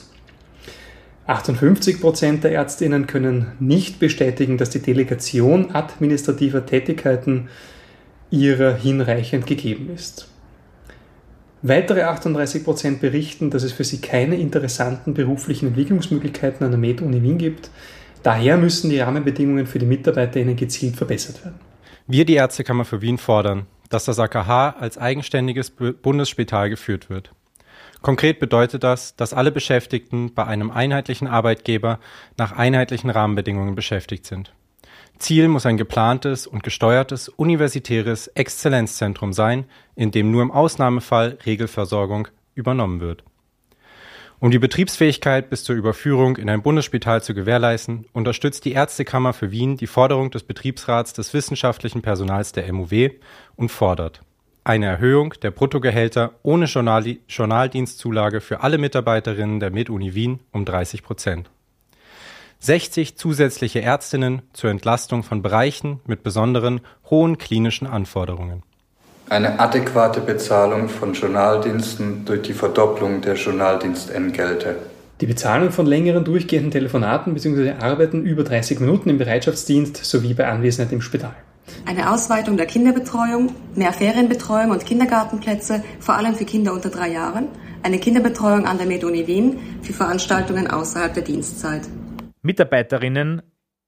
58 1.27 1.99
Prozent 1.99 2.45
der 2.45 2.53
ÄrztInnen 2.53 3.05
können 3.05 3.51
nicht 3.59 3.99
bestätigen, 3.99 4.57
dass 4.57 4.69
die 4.69 4.79
Delegation 4.79 5.75
administrativer 5.75 6.65
Tätigkeiten 6.65 7.49
ihrer 8.31 8.73
hinreichend 8.75 9.45
gegeben 9.45 9.89
ist. 9.93 10.29
Weitere 11.63 12.03
38 12.03 12.63
Prozent 12.63 13.01
berichten, 13.01 13.49
dass 13.49 13.63
es 13.63 13.73
für 13.73 13.83
sie 13.83 13.99
keine 13.99 14.37
interessanten 14.37 15.13
beruflichen 15.13 15.67
Entwicklungsmöglichkeiten 15.67 16.63
an 16.63 16.71
der 16.71 16.79
Med-Uni 16.79 17.21
Wien 17.21 17.37
gibt. 17.37 17.71
Daher 18.23 18.55
müssen 18.55 18.89
die 18.89 19.01
Rahmenbedingungen 19.01 19.67
für 19.67 19.79
die 19.79 19.85
MitarbeiterInnen 19.85 20.55
gezielt 20.55 20.95
verbessert 20.95 21.43
werden. 21.43 21.59
Wir, 22.07 22.23
die 22.23 22.35
Ärztekammer 22.35 22.85
für 22.85 23.01
Wien, 23.01 23.17
fordern, 23.17 23.65
dass 23.93 24.05
das 24.05 24.19
AKH 24.19 24.71
als 24.79 24.97
eigenständiges 24.97 25.69
Bundesspital 25.69 26.69
geführt 26.69 27.09
wird. 27.09 27.31
Konkret 28.01 28.39
bedeutet 28.39 28.83
das, 28.83 29.15
dass 29.15 29.33
alle 29.33 29.51
Beschäftigten 29.51 30.33
bei 30.33 30.45
einem 30.45 30.71
einheitlichen 30.71 31.27
Arbeitgeber 31.27 31.99
nach 32.37 32.51
einheitlichen 32.51 33.09
Rahmenbedingungen 33.09 33.75
beschäftigt 33.75 34.25
sind. 34.25 34.53
Ziel 35.19 35.47
muss 35.47 35.65
ein 35.65 35.77
geplantes 35.77 36.47
und 36.47 36.63
gesteuertes 36.63 37.29
universitäres 37.29 38.27
Exzellenzzentrum 38.27 39.31
sein, 39.31 39.65
in 39.95 40.11
dem 40.11 40.31
nur 40.31 40.41
im 40.41 40.51
Ausnahmefall 40.51 41.37
Regelversorgung 41.45 42.27
übernommen 42.55 42.99
wird. 42.99 43.23
Um 44.43 44.51
die 44.51 44.59
Betriebsfähigkeit 44.59 45.49
bis 45.49 45.63
zur 45.63 45.77
Überführung 45.77 46.35
in 46.35 46.49
ein 46.49 46.61
Bundesspital 46.61 47.23
zu 47.23 47.33
gewährleisten, 47.33 48.07
unterstützt 48.11 48.65
die 48.65 48.73
Ärztekammer 48.73 49.31
für 49.31 49.51
Wien 49.51 49.77
die 49.77 49.87
Forderung 49.87 50.31
des 50.31 50.43
Betriebsrats 50.43 51.13
des 51.13 51.33
wissenschaftlichen 51.33 52.01
Personals 52.01 52.51
der 52.51 52.69
MUW 52.73 53.11
und 53.55 53.69
fordert 53.69 54.21
eine 54.65 54.87
Erhöhung 54.87 55.33
der 55.41 55.51
Bruttogehälter 55.51 56.33
ohne 56.43 56.65
Journaldienstzulage 56.65 58.41
für 58.41 58.59
alle 58.59 58.77
Mitarbeiterinnen 58.77 59.61
der 59.61 59.71
MedUni 59.71 60.13
Wien 60.13 60.41
um 60.51 60.65
30 60.65 61.03
Prozent. 61.03 61.49
60 62.59 63.15
zusätzliche 63.15 63.81
Ärztinnen 63.81 64.41
zur 64.51 64.71
Entlastung 64.71 65.23
von 65.23 65.41
Bereichen 65.41 66.01
mit 66.05 66.21
besonderen 66.21 66.81
hohen 67.09 67.37
klinischen 67.37 67.87
Anforderungen. 67.87 68.63
Eine 69.33 69.59
adäquate 69.59 70.21
Bezahlung 70.21 70.89
von 70.89 71.13
Journaldiensten 71.13 72.23
durch 72.23 72.43
die 72.43 72.53
Verdopplung 72.53 73.21
der 73.21 73.33
Journaldienstentgelte. 73.33 74.75
Die 75.21 75.25
Bezahlung 75.25 75.71
von 75.71 75.87
längeren 75.87 76.23
durchgehenden 76.23 76.69
Telefonaten 76.69 77.33
bzw. 77.33 77.71
Arbeiten 77.81 78.27
über 78.27 78.43
30 78.43 78.79
Minuten 78.79 79.09
im 79.09 79.17
Bereitschaftsdienst 79.17 80.05
sowie 80.05 80.35
bei 80.35 80.45
Anwesenheit 80.45 80.93
im 80.93 81.01
Spital. 81.01 81.33
Eine 81.87 82.11
Ausweitung 82.11 82.57
der 82.57 82.67
Kinderbetreuung, 82.67 83.55
mehr 83.73 83.91
Ferienbetreuung 83.91 84.69
und 84.69 84.85
Kindergartenplätze, 84.85 85.83
vor 85.99 86.15
allem 86.15 86.35
für 86.35 86.45
Kinder 86.45 86.71
unter 86.71 86.91
drei 86.91 87.09
Jahren, 87.09 87.47
eine 87.81 87.97
Kinderbetreuung 87.97 88.67
an 88.67 88.77
der 88.77 88.85
MedUni 88.85 89.25
Wien 89.25 89.57
für 89.81 89.93
Veranstaltungen 89.93 90.67
außerhalb 90.69 91.11
der 91.11 91.23
Dienstzeit. 91.23 91.81
Mitarbeiterinnen 92.43 93.41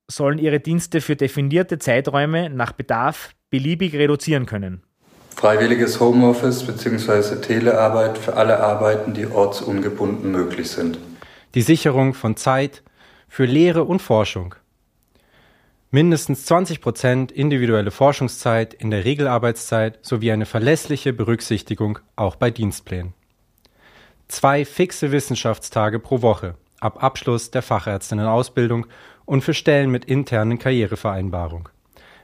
sollen 0.10 0.40
ihre 0.40 0.60
Dienste 0.60 1.02
für 1.02 1.16
definierte 1.16 1.78
Zeiträume 1.78 2.50
nach 2.50 2.72
Bedarf 2.72 3.36
beliebig 3.52 3.94
reduzieren 3.94 4.48
können. 4.48 4.82
Freiwilliges 5.36 6.00
Homeoffice 6.00 6.64
bzw. 6.64 7.42
Telearbeit 7.42 8.18
für 8.18 8.38
alle 8.38 8.62
Arbeiten, 8.62 9.14
die 9.14 9.28
ortsungebunden 9.28 10.32
möglich 10.32 10.70
sind. 10.70 10.98
Die 11.56 11.62
Sicherung 11.62 12.14
von 12.14 12.38
Zeit 12.38 12.84
für 13.28 13.44
Lehre 13.44 13.84
und 13.84 14.02
Forschung. 14.02 14.56
Mindestens 15.92 16.46
20 16.46 16.80
Prozent 16.80 17.32
individuelle 17.34 17.92
Forschungszeit 17.92 18.74
in 18.74 18.92
der 18.92 19.04
Regelarbeitszeit 19.04 20.00
sowie 20.02 20.32
eine 20.32 20.46
verlässliche 20.46 21.12
Berücksichtigung 21.12 22.00
auch 22.16 22.38
bei 22.38 22.50
Dienstplänen. 22.50 23.14
Zwei 24.30 24.64
fixe 24.64 25.12
Wissenschaftstage 25.12 26.00
pro 26.00 26.22
Woche 26.22 26.56
ab 26.80 27.04
Abschluss 27.04 27.52
der 27.52 27.62
Fachärztinnenausbildung 27.62 28.88
und 29.26 29.42
für 29.42 29.54
Stellen 29.54 29.92
mit 29.92 30.06
internen 30.06 30.60
Karrierevereinbarung. 30.60 31.68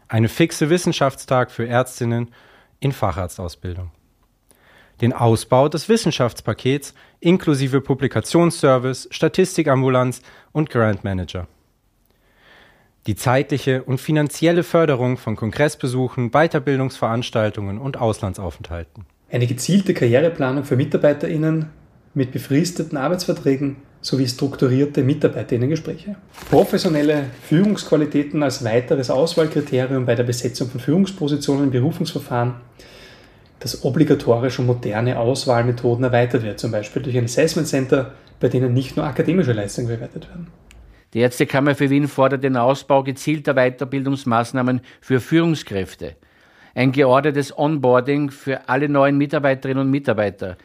Eine 0.07 0.29
fixe 0.29 0.69
Wissenschaftstag 0.69 1.51
für 1.51 1.67
Ärztinnen 1.67 2.31
in 2.81 2.91
Facharztausbildung. 2.91 3.91
Den 4.99 5.13
Ausbau 5.13 5.69
des 5.69 5.87
Wissenschaftspakets 5.87 6.93
inklusive 7.21 7.79
Publikationsservice, 7.79 9.07
Statistikambulanz 9.11 10.21
und 10.51 10.69
Grant 10.69 11.05
Manager. 11.05 11.47
Die 13.07 13.15
zeitliche 13.15 13.83
und 13.83 13.99
finanzielle 13.99 14.63
Förderung 14.63 15.17
von 15.17 15.35
Kongressbesuchen, 15.35 16.31
Weiterbildungsveranstaltungen 16.31 17.79
und 17.79 17.97
Auslandsaufenthalten. 17.97 19.05
Eine 19.31 19.47
gezielte 19.47 19.93
Karriereplanung 19.93 20.65
für 20.65 20.75
MitarbeiterInnen 20.75 21.69
mit 22.13 22.31
befristeten 22.31 22.97
Arbeitsverträgen 22.97 23.77
sowie 24.01 24.27
strukturierte 24.27 25.03
Mitarbeiterinnengespräche. 25.03 26.15
Professionelle 26.49 27.25
Führungsqualitäten 27.43 28.41
als 28.43 28.63
weiteres 28.63 29.09
Auswahlkriterium 29.09 30.05
bei 30.05 30.15
der 30.15 30.23
Besetzung 30.23 30.69
von 30.69 30.79
Führungspositionen 30.79 31.65
im 31.65 31.71
Berufungsverfahren. 31.71 32.55
dass 33.61 33.85
obligatorisch 33.85 34.57
und 34.57 34.65
moderne 34.65 35.19
Auswahlmethoden 35.19 36.03
erweitert 36.03 36.43
werden, 36.43 36.57
zum 36.57 36.71
Beispiel 36.71 37.01
durch 37.03 37.15
ein 37.15 37.25
Assessment 37.25 37.67
Center, 37.67 38.13
bei 38.39 38.49
denen 38.49 38.73
nicht 38.73 38.97
nur 38.97 39.05
akademische 39.05 39.53
Leistungen 39.53 39.87
bewertet 39.87 40.27
werden. 40.29 40.47
Die 41.13 41.19
Ärztekammer 41.19 41.75
für 41.75 41.89
Wien 41.89 42.07
fordert 42.07 42.43
den 42.43 42.57
Ausbau 42.57 43.03
gezielter 43.03 43.53
Weiterbildungsmaßnahmen 43.53 44.81
für 44.99 45.19
Führungskräfte, 45.19 46.15
ein 46.73 46.91
geordnetes 46.91 47.55
Onboarding 47.55 48.31
für 48.31 48.67
alle 48.67 48.89
neuen 48.89 49.17
Mitarbeiterinnen 49.17 49.85
und 49.85 49.91
Mitarbeiter, 49.91 50.57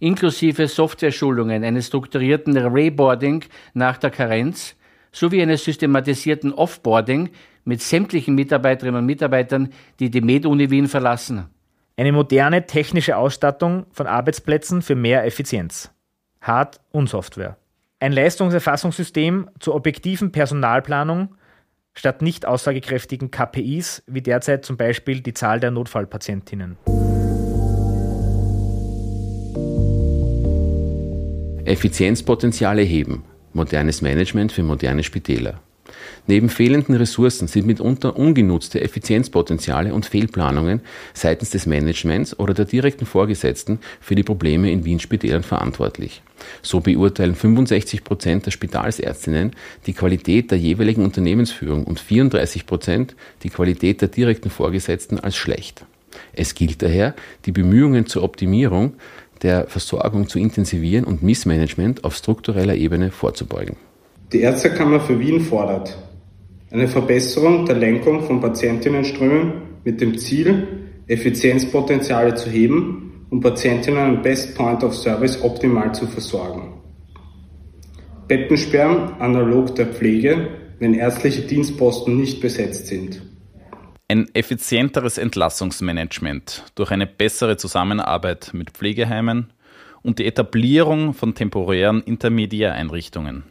inklusive 0.00 0.68
Software-Schulungen, 0.68 1.64
eines 1.64 1.88
strukturierten 1.88 2.56
Reboarding 2.56 3.44
nach 3.74 3.98
der 3.98 4.10
Karenz 4.10 4.76
sowie 5.12 5.42
eines 5.42 5.64
systematisierten 5.64 6.52
Offboarding 6.52 7.30
mit 7.64 7.82
sämtlichen 7.82 8.34
Mitarbeiterinnen 8.34 9.00
und 9.00 9.06
Mitarbeitern, 9.06 9.72
die 10.00 10.10
die 10.10 10.20
Med-Uni 10.20 10.70
Wien 10.70 10.88
verlassen. 10.88 11.46
Eine 11.96 12.12
moderne 12.12 12.66
technische 12.66 13.16
Ausstattung 13.16 13.86
von 13.90 14.06
Arbeitsplätzen 14.06 14.82
für 14.82 14.94
mehr 14.94 15.24
Effizienz. 15.24 15.90
Hard- 16.40 16.80
und 16.92 17.08
Software. 17.08 17.56
Ein 17.98 18.12
Leistungserfassungssystem 18.12 19.50
zur 19.58 19.74
objektiven 19.74 20.30
Personalplanung 20.30 21.34
statt 21.94 22.22
nicht 22.22 22.46
aussagekräftigen 22.46 23.32
KPIs, 23.32 24.04
wie 24.06 24.22
derzeit 24.22 24.64
zum 24.64 24.76
Beispiel 24.76 25.20
die 25.20 25.34
Zahl 25.34 25.58
der 25.58 25.72
Notfallpatientinnen. 25.72 26.76
Effizienzpotenziale 31.68 32.80
heben. 32.80 33.24
Modernes 33.52 34.00
Management 34.00 34.52
für 34.52 34.62
moderne 34.62 35.02
Spitäler. 35.02 35.60
Neben 36.26 36.48
fehlenden 36.48 36.94
Ressourcen 36.94 37.46
sind 37.46 37.66
mitunter 37.66 38.16
ungenutzte 38.16 38.80
Effizienzpotenziale 38.80 39.92
und 39.92 40.06
Fehlplanungen 40.06 40.80
seitens 41.12 41.50
des 41.50 41.66
Managements 41.66 42.38
oder 42.38 42.54
der 42.54 42.64
direkten 42.64 43.04
Vorgesetzten 43.04 43.80
für 44.00 44.14
die 44.14 44.22
Probleme 44.22 44.70
in 44.70 44.86
Wien 44.86 44.98
Spitälern 44.98 45.42
verantwortlich. 45.42 46.22
So 46.62 46.80
beurteilen 46.80 47.34
65 47.34 48.02
Prozent 48.02 48.46
der 48.46 48.50
Spitalsärztinnen 48.50 49.52
die 49.86 49.92
Qualität 49.92 50.50
der 50.50 50.58
jeweiligen 50.58 51.04
Unternehmensführung 51.04 51.84
und 51.84 52.00
34 52.00 52.64
Prozent 52.64 53.14
die 53.42 53.50
Qualität 53.50 54.00
der 54.00 54.08
direkten 54.08 54.48
Vorgesetzten 54.48 55.20
als 55.20 55.36
schlecht. 55.36 55.84
Es 56.32 56.54
gilt 56.54 56.82
daher, 56.82 57.14
die 57.44 57.52
Bemühungen 57.52 58.06
zur 58.06 58.22
Optimierung 58.22 58.94
der 59.42 59.66
Versorgung 59.66 60.28
zu 60.28 60.38
intensivieren 60.38 61.04
und 61.04 61.22
Missmanagement 61.22 62.04
auf 62.04 62.14
struktureller 62.14 62.74
Ebene 62.74 63.10
vorzubeugen. 63.10 63.76
Die 64.32 64.40
Ärztekammer 64.40 65.00
für 65.00 65.18
Wien 65.18 65.40
fordert 65.40 65.96
eine 66.70 66.88
Verbesserung 66.88 67.64
der 67.64 67.76
Lenkung 67.76 68.22
von 68.22 68.40
Patientinnenströmen 68.40 69.52
mit 69.84 70.00
dem 70.00 70.18
Ziel, 70.18 70.66
Effizienzpotenziale 71.06 72.34
zu 72.34 72.50
heben 72.50 73.26
und 73.30 73.40
Patientinnen 73.40 73.98
am 73.98 74.22
Best 74.22 74.54
Point 74.54 74.84
of 74.84 74.94
Service 74.94 75.42
optimal 75.42 75.94
zu 75.94 76.06
versorgen. 76.06 76.74
Bettensperren 78.26 79.14
analog 79.18 79.74
der 79.74 79.86
Pflege, 79.86 80.48
wenn 80.78 80.92
ärztliche 80.92 81.42
Dienstposten 81.42 82.18
nicht 82.18 82.42
besetzt 82.42 82.86
sind. 82.88 83.22
Ein 84.08 84.34
effizienteres 84.34 85.18
Entlassungsmanagement 85.18 86.64
durch 86.74 86.90
eine 86.90 87.06
bessere 87.06 87.56
Zusammenarbeit 87.56 88.50
mit 88.54 88.70
Pflegeheimen 88.70 89.52
und 90.02 90.18
die 90.18 90.26
Etablierung 90.26 91.12
von 91.12 91.34
temporären 91.34 92.02
Intermediäreinrichtungen 92.02 93.44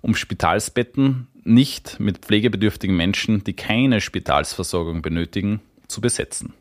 um 0.00 0.14
Spitalsbetten 0.14 1.28
nicht 1.44 1.98
mit 1.98 2.18
pflegebedürftigen 2.18 2.96
Menschen, 2.96 3.44
die 3.44 3.54
keine 3.54 4.00
Spitalsversorgung 4.00 5.02
benötigen, 5.02 5.60
zu 5.88 6.00
besetzen. 6.00 6.52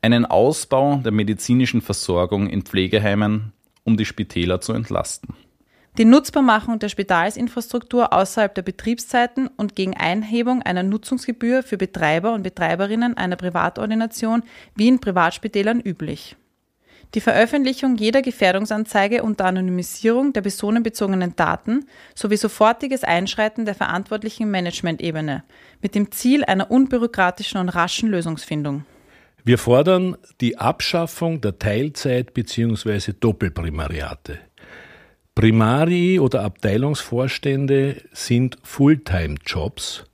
Einen 0.00 0.26
Ausbau 0.26 0.96
der 0.96 1.12
medizinischen 1.12 1.80
Versorgung 1.80 2.48
in 2.48 2.62
Pflegeheimen, 2.62 3.52
um 3.84 3.96
die 3.96 4.04
Spitäler 4.04 4.60
zu 4.60 4.72
entlasten. 4.72 5.34
Die 5.98 6.04
Nutzbarmachung 6.06 6.78
der 6.78 6.88
Spitalsinfrastruktur 6.88 8.12
außerhalb 8.12 8.54
der 8.54 8.62
Betriebszeiten 8.62 9.48
und 9.56 9.76
gegen 9.76 9.94
Einhebung 9.94 10.62
einer 10.62 10.82
Nutzungsgebühr 10.82 11.62
für 11.62 11.76
Betreiber 11.76 12.32
und 12.32 12.42
Betreiberinnen 12.42 13.16
einer 13.16 13.36
Privatordination 13.36 14.42
wie 14.74 14.88
in 14.88 15.00
Privatspitälern 15.00 15.80
üblich 15.80 16.36
die 17.14 17.20
Veröffentlichung 17.20 17.96
jeder 17.96 18.22
Gefährdungsanzeige 18.22 19.22
unter 19.22 19.44
Anonymisierung 19.44 20.32
der 20.32 20.40
personenbezogenen 20.40 21.36
Daten 21.36 21.86
sowie 22.14 22.36
sofortiges 22.36 23.04
Einschreiten 23.04 23.64
der 23.64 23.74
verantwortlichen 23.74 24.50
Managementebene 24.50 25.44
mit 25.82 25.94
dem 25.94 26.10
Ziel 26.10 26.44
einer 26.44 26.70
unbürokratischen 26.70 27.60
und 27.60 27.68
raschen 27.68 28.08
Lösungsfindung. 28.08 28.84
Wir 29.44 29.58
fordern 29.58 30.16
die 30.40 30.58
Abschaffung 30.58 31.40
der 31.40 31.58
Teilzeit- 31.58 32.32
bzw. 32.32 33.12
Doppelprimariate. 33.18 34.38
Primari 35.34 36.20
oder 36.20 36.42
Abteilungsvorstände 36.42 38.02
sind 38.12 38.58
Fulltime-Jobs 38.64 40.04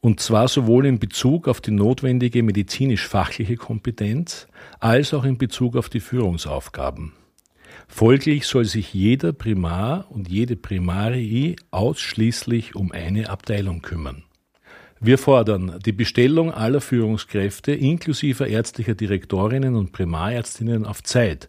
und 0.00 0.20
zwar 0.20 0.46
sowohl 0.46 0.86
in 0.86 1.00
Bezug 1.00 1.48
auf 1.48 1.60
die 1.60 1.72
notwendige 1.72 2.44
medizinisch-fachliche 2.44 3.56
Kompetenz 3.56 4.46
als 4.78 5.12
auch 5.12 5.24
in 5.24 5.38
Bezug 5.38 5.76
auf 5.76 5.88
die 5.88 5.98
Führungsaufgaben. 5.98 7.14
Folglich 7.88 8.46
soll 8.46 8.64
sich 8.64 8.94
jeder 8.94 9.32
Primar 9.32 10.06
und 10.10 10.28
jede 10.28 10.54
Primarii 10.54 11.56
ausschließlich 11.72 12.76
um 12.76 12.92
eine 12.92 13.30
Abteilung 13.30 13.82
kümmern. 13.82 14.22
Wir 15.00 15.18
fordern 15.18 15.78
die 15.84 15.92
Bestellung 15.92 16.52
aller 16.52 16.80
Führungskräfte 16.80 17.72
inklusive 17.72 18.46
ärztlicher 18.46 18.94
Direktorinnen 18.94 19.74
und 19.74 19.92
Primarärztinnen 19.92 20.86
auf 20.86 21.02
Zeit. 21.02 21.48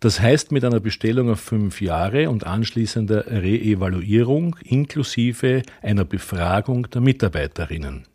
Das 0.00 0.20
heißt 0.20 0.50
mit 0.50 0.64
einer 0.64 0.80
Bestellung 0.80 1.30
auf 1.30 1.40
fünf 1.40 1.80
Jahre 1.80 2.30
und 2.30 2.44
anschließender 2.44 3.26
Reevaluierung 3.26 4.56
inklusive 4.64 5.62
einer 5.82 6.04
Befragung 6.04 6.90
der 6.90 7.00
Mitarbeiterinnen. 7.00 8.06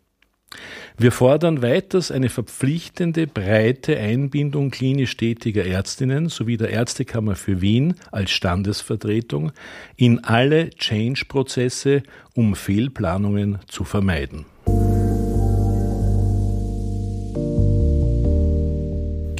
Wir 0.98 1.10
fordern 1.10 1.62
weiters 1.62 2.10
eine 2.10 2.28
verpflichtende, 2.28 3.26
breite 3.26 3.96
Einbindung 3.96 4.70
klinisch 4.70 5.16
tätiger 5.16 5.64
Ärztinnen 5.64 6.28
sowie 6.28 6.58
der 6.58 6.68
Ärztekammer 6.70 7.34
für 7.34 7.62
Wien 7.62 7.94
als 8.10 8.30
Standesvertretung 8.30 9.52
in 9.96 10.22
alle 10.22 10.68
Change-Prozesse, 10.70 12.02
um 12.34 12.54
Fehlplanungen 12.54 13.58
zu 13.68 13.84
vermeiden. 13.84 14.44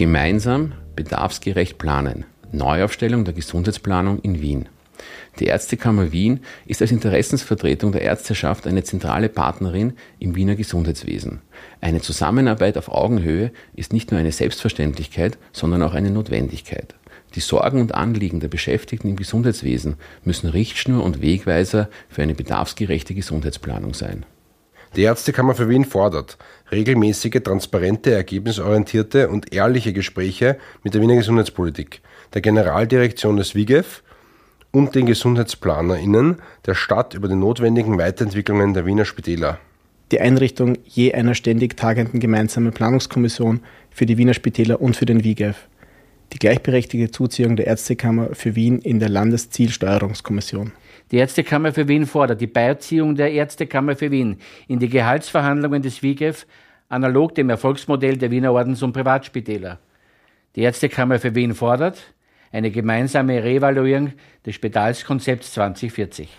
Gemeinsam 0.03 0.73
bedarfsgerecht 0.97 1.79
planen. 1.79 2.25
Neuaufstellung 2.51 3.25
der 3.25 3.35
Gesundheitsplanung 3.35 4.19
in 4.19 4.43
Wien. 4.43 4.69
Die 5.39 5.45
Ärztekammer 5.45 6.11
Wien 6.11 6.41
ist 6.67 6.83
als 6.83 6.91
Interessensvertretung 6.91 7.93
der 7.93 8.03
Ärzteschaft 8.03 8.67
eine 8.67 8.83
zentrale 8.83 9.29
Partnerin 9.29 9.93
im 10.19 10.35
Wiener 10.35 10.57
Gesundheitswesen. 10.57 11.41
Eine 11.81 12.01
Zusammenarbeit 12.01 12.77
auf 12.79 12.89
Augenhöhe 12.89 13.53
ist 13.77 13.93
nicht 13.93 14.11
nur 14.11 14.19
eine 14.19 14.33
Selbstverständlichkeit, 14.33 15.39
sondern 15.53 15.83
auch 15.83 15.95
eine 15.95 16.11
Notwendigkeit. 16.11 16.97
Die 17.37 17.41
Sorgen 17.41 17.81
und 17.81 17.95
Anliegen 17.95 18.41
der 18.41 18.49
Beschäftigten 18.49 19.09
im 19.09 19.15
Gesundheitswesen 19.15 19.99
müssen 20.25 20.51
Richtschnur 20.51 21.05
und 21.05 21.23
Wegweiser 21.23 21.89
für 22.09 22.25
eine 22.25 22.35
bedarfsgerechte 22.35 23.15
Gesundheitsplanung 23.15 23.95
sein. 23.95 24.27
Die 24.95 25.03
Ärztekammer 25.03 25.55
für 25.55 25.71
Wien 25.71 25.87
fordert 25.87 26.37
regelmäßige, 26.71 27.41
transparente, 27.43 28.13
ergebnisorientierte 28.13 29.29
und 29.31 29.53
ehrliche 29.53 29.95
Gespräche 29.95 30.59
mit 30.83 30.93
der 30.93 31.01
Wiener 31.01 31.17
Gesundheitspolitik, 31.17 32.03
der 32.35 32.43
Generaldirektion 32.43 33.37
des 33.37 33.55
WIGEF 33.55 34.03
und 34.71 34.95
den 34.95 35.07
GesundheitsplanerInnen 35.07 36.37
der 36.67 36.75
Stadt 36.75 37.15
über 37.15 37.29
die 37.29 37.35
notwendigen 37.35 37.99
Weiterentwicklungen 37.99 38.75
der 38.75 38.85
Wiener 38.85 39.07
Spitäler. 39.07 39.59
Die 40.11 40.21
Einrichtung 40.21 40.77
je 40.85 41.15
einer 41.15 41.35
ständig 41.35 41.77
tagenden 41.79 42.21
gemeinsamen 42.21 42.73
Planungskommission 42.73 43.61
für 43.91 44.05
die 44.05 44.19
Wiener 44.19 44.35
Spitäler 44.35 44.83
und 44.83 44.95
für 44.95 45.07
den 45.07 45.25
WIGEF. 45.25 45.69
Die 46.35 46.39
gleichberechtigte 46.39 47.11
Zuziehung 47.11 47.57
der 47.57 47.67
Ärztekammer 47.67 48.31
für 48.35 48.55
Wien 48.57 48.79
in 48.79 48.99
der 48.99 49.09
Landeszielsteuerungskommission. 49.09 50.73
Die 51.13 51.19
Ärztekammer 51.19 51.75
für 51.75 51.89
Wien 51.89 52.07
fordert 52.07 52.41
die 52.41 52.47
Beiziehung 52.47 53.15
der 53.17 53.33
Ärztekammer 53.33 53.97
für 53.97 54.11
Wien 54.11 54.39
in 54.67 54.79
die 54.79 54.89
Gehaltsverhandlungen 54.89 55.83
des 55.83 56.03
WIGEF 56.03 56.47
analog 56.89 57.35
dem 57.35 57.51
Erfolgsmodell 57.51 58.17
der 58.17 58.31
Wiener 58.31 58.55
Ordens- 58.55 58.83
und 58.83 58.95
Privatspitäler. 58.95 59.79
Die 60.57 60.63
Ärztekammer 60.63 61.19
für 61.19 61.35
Wien 61.35 61.55
fordert 61.55 62.15
eine 62.51 62.71
gemeinsame 62.71 63.45
Reevaluierung 63.45 64.15
des 64.47 64.55
Spitalskonzepts 64.55 65.53
2040. 65.53 66.31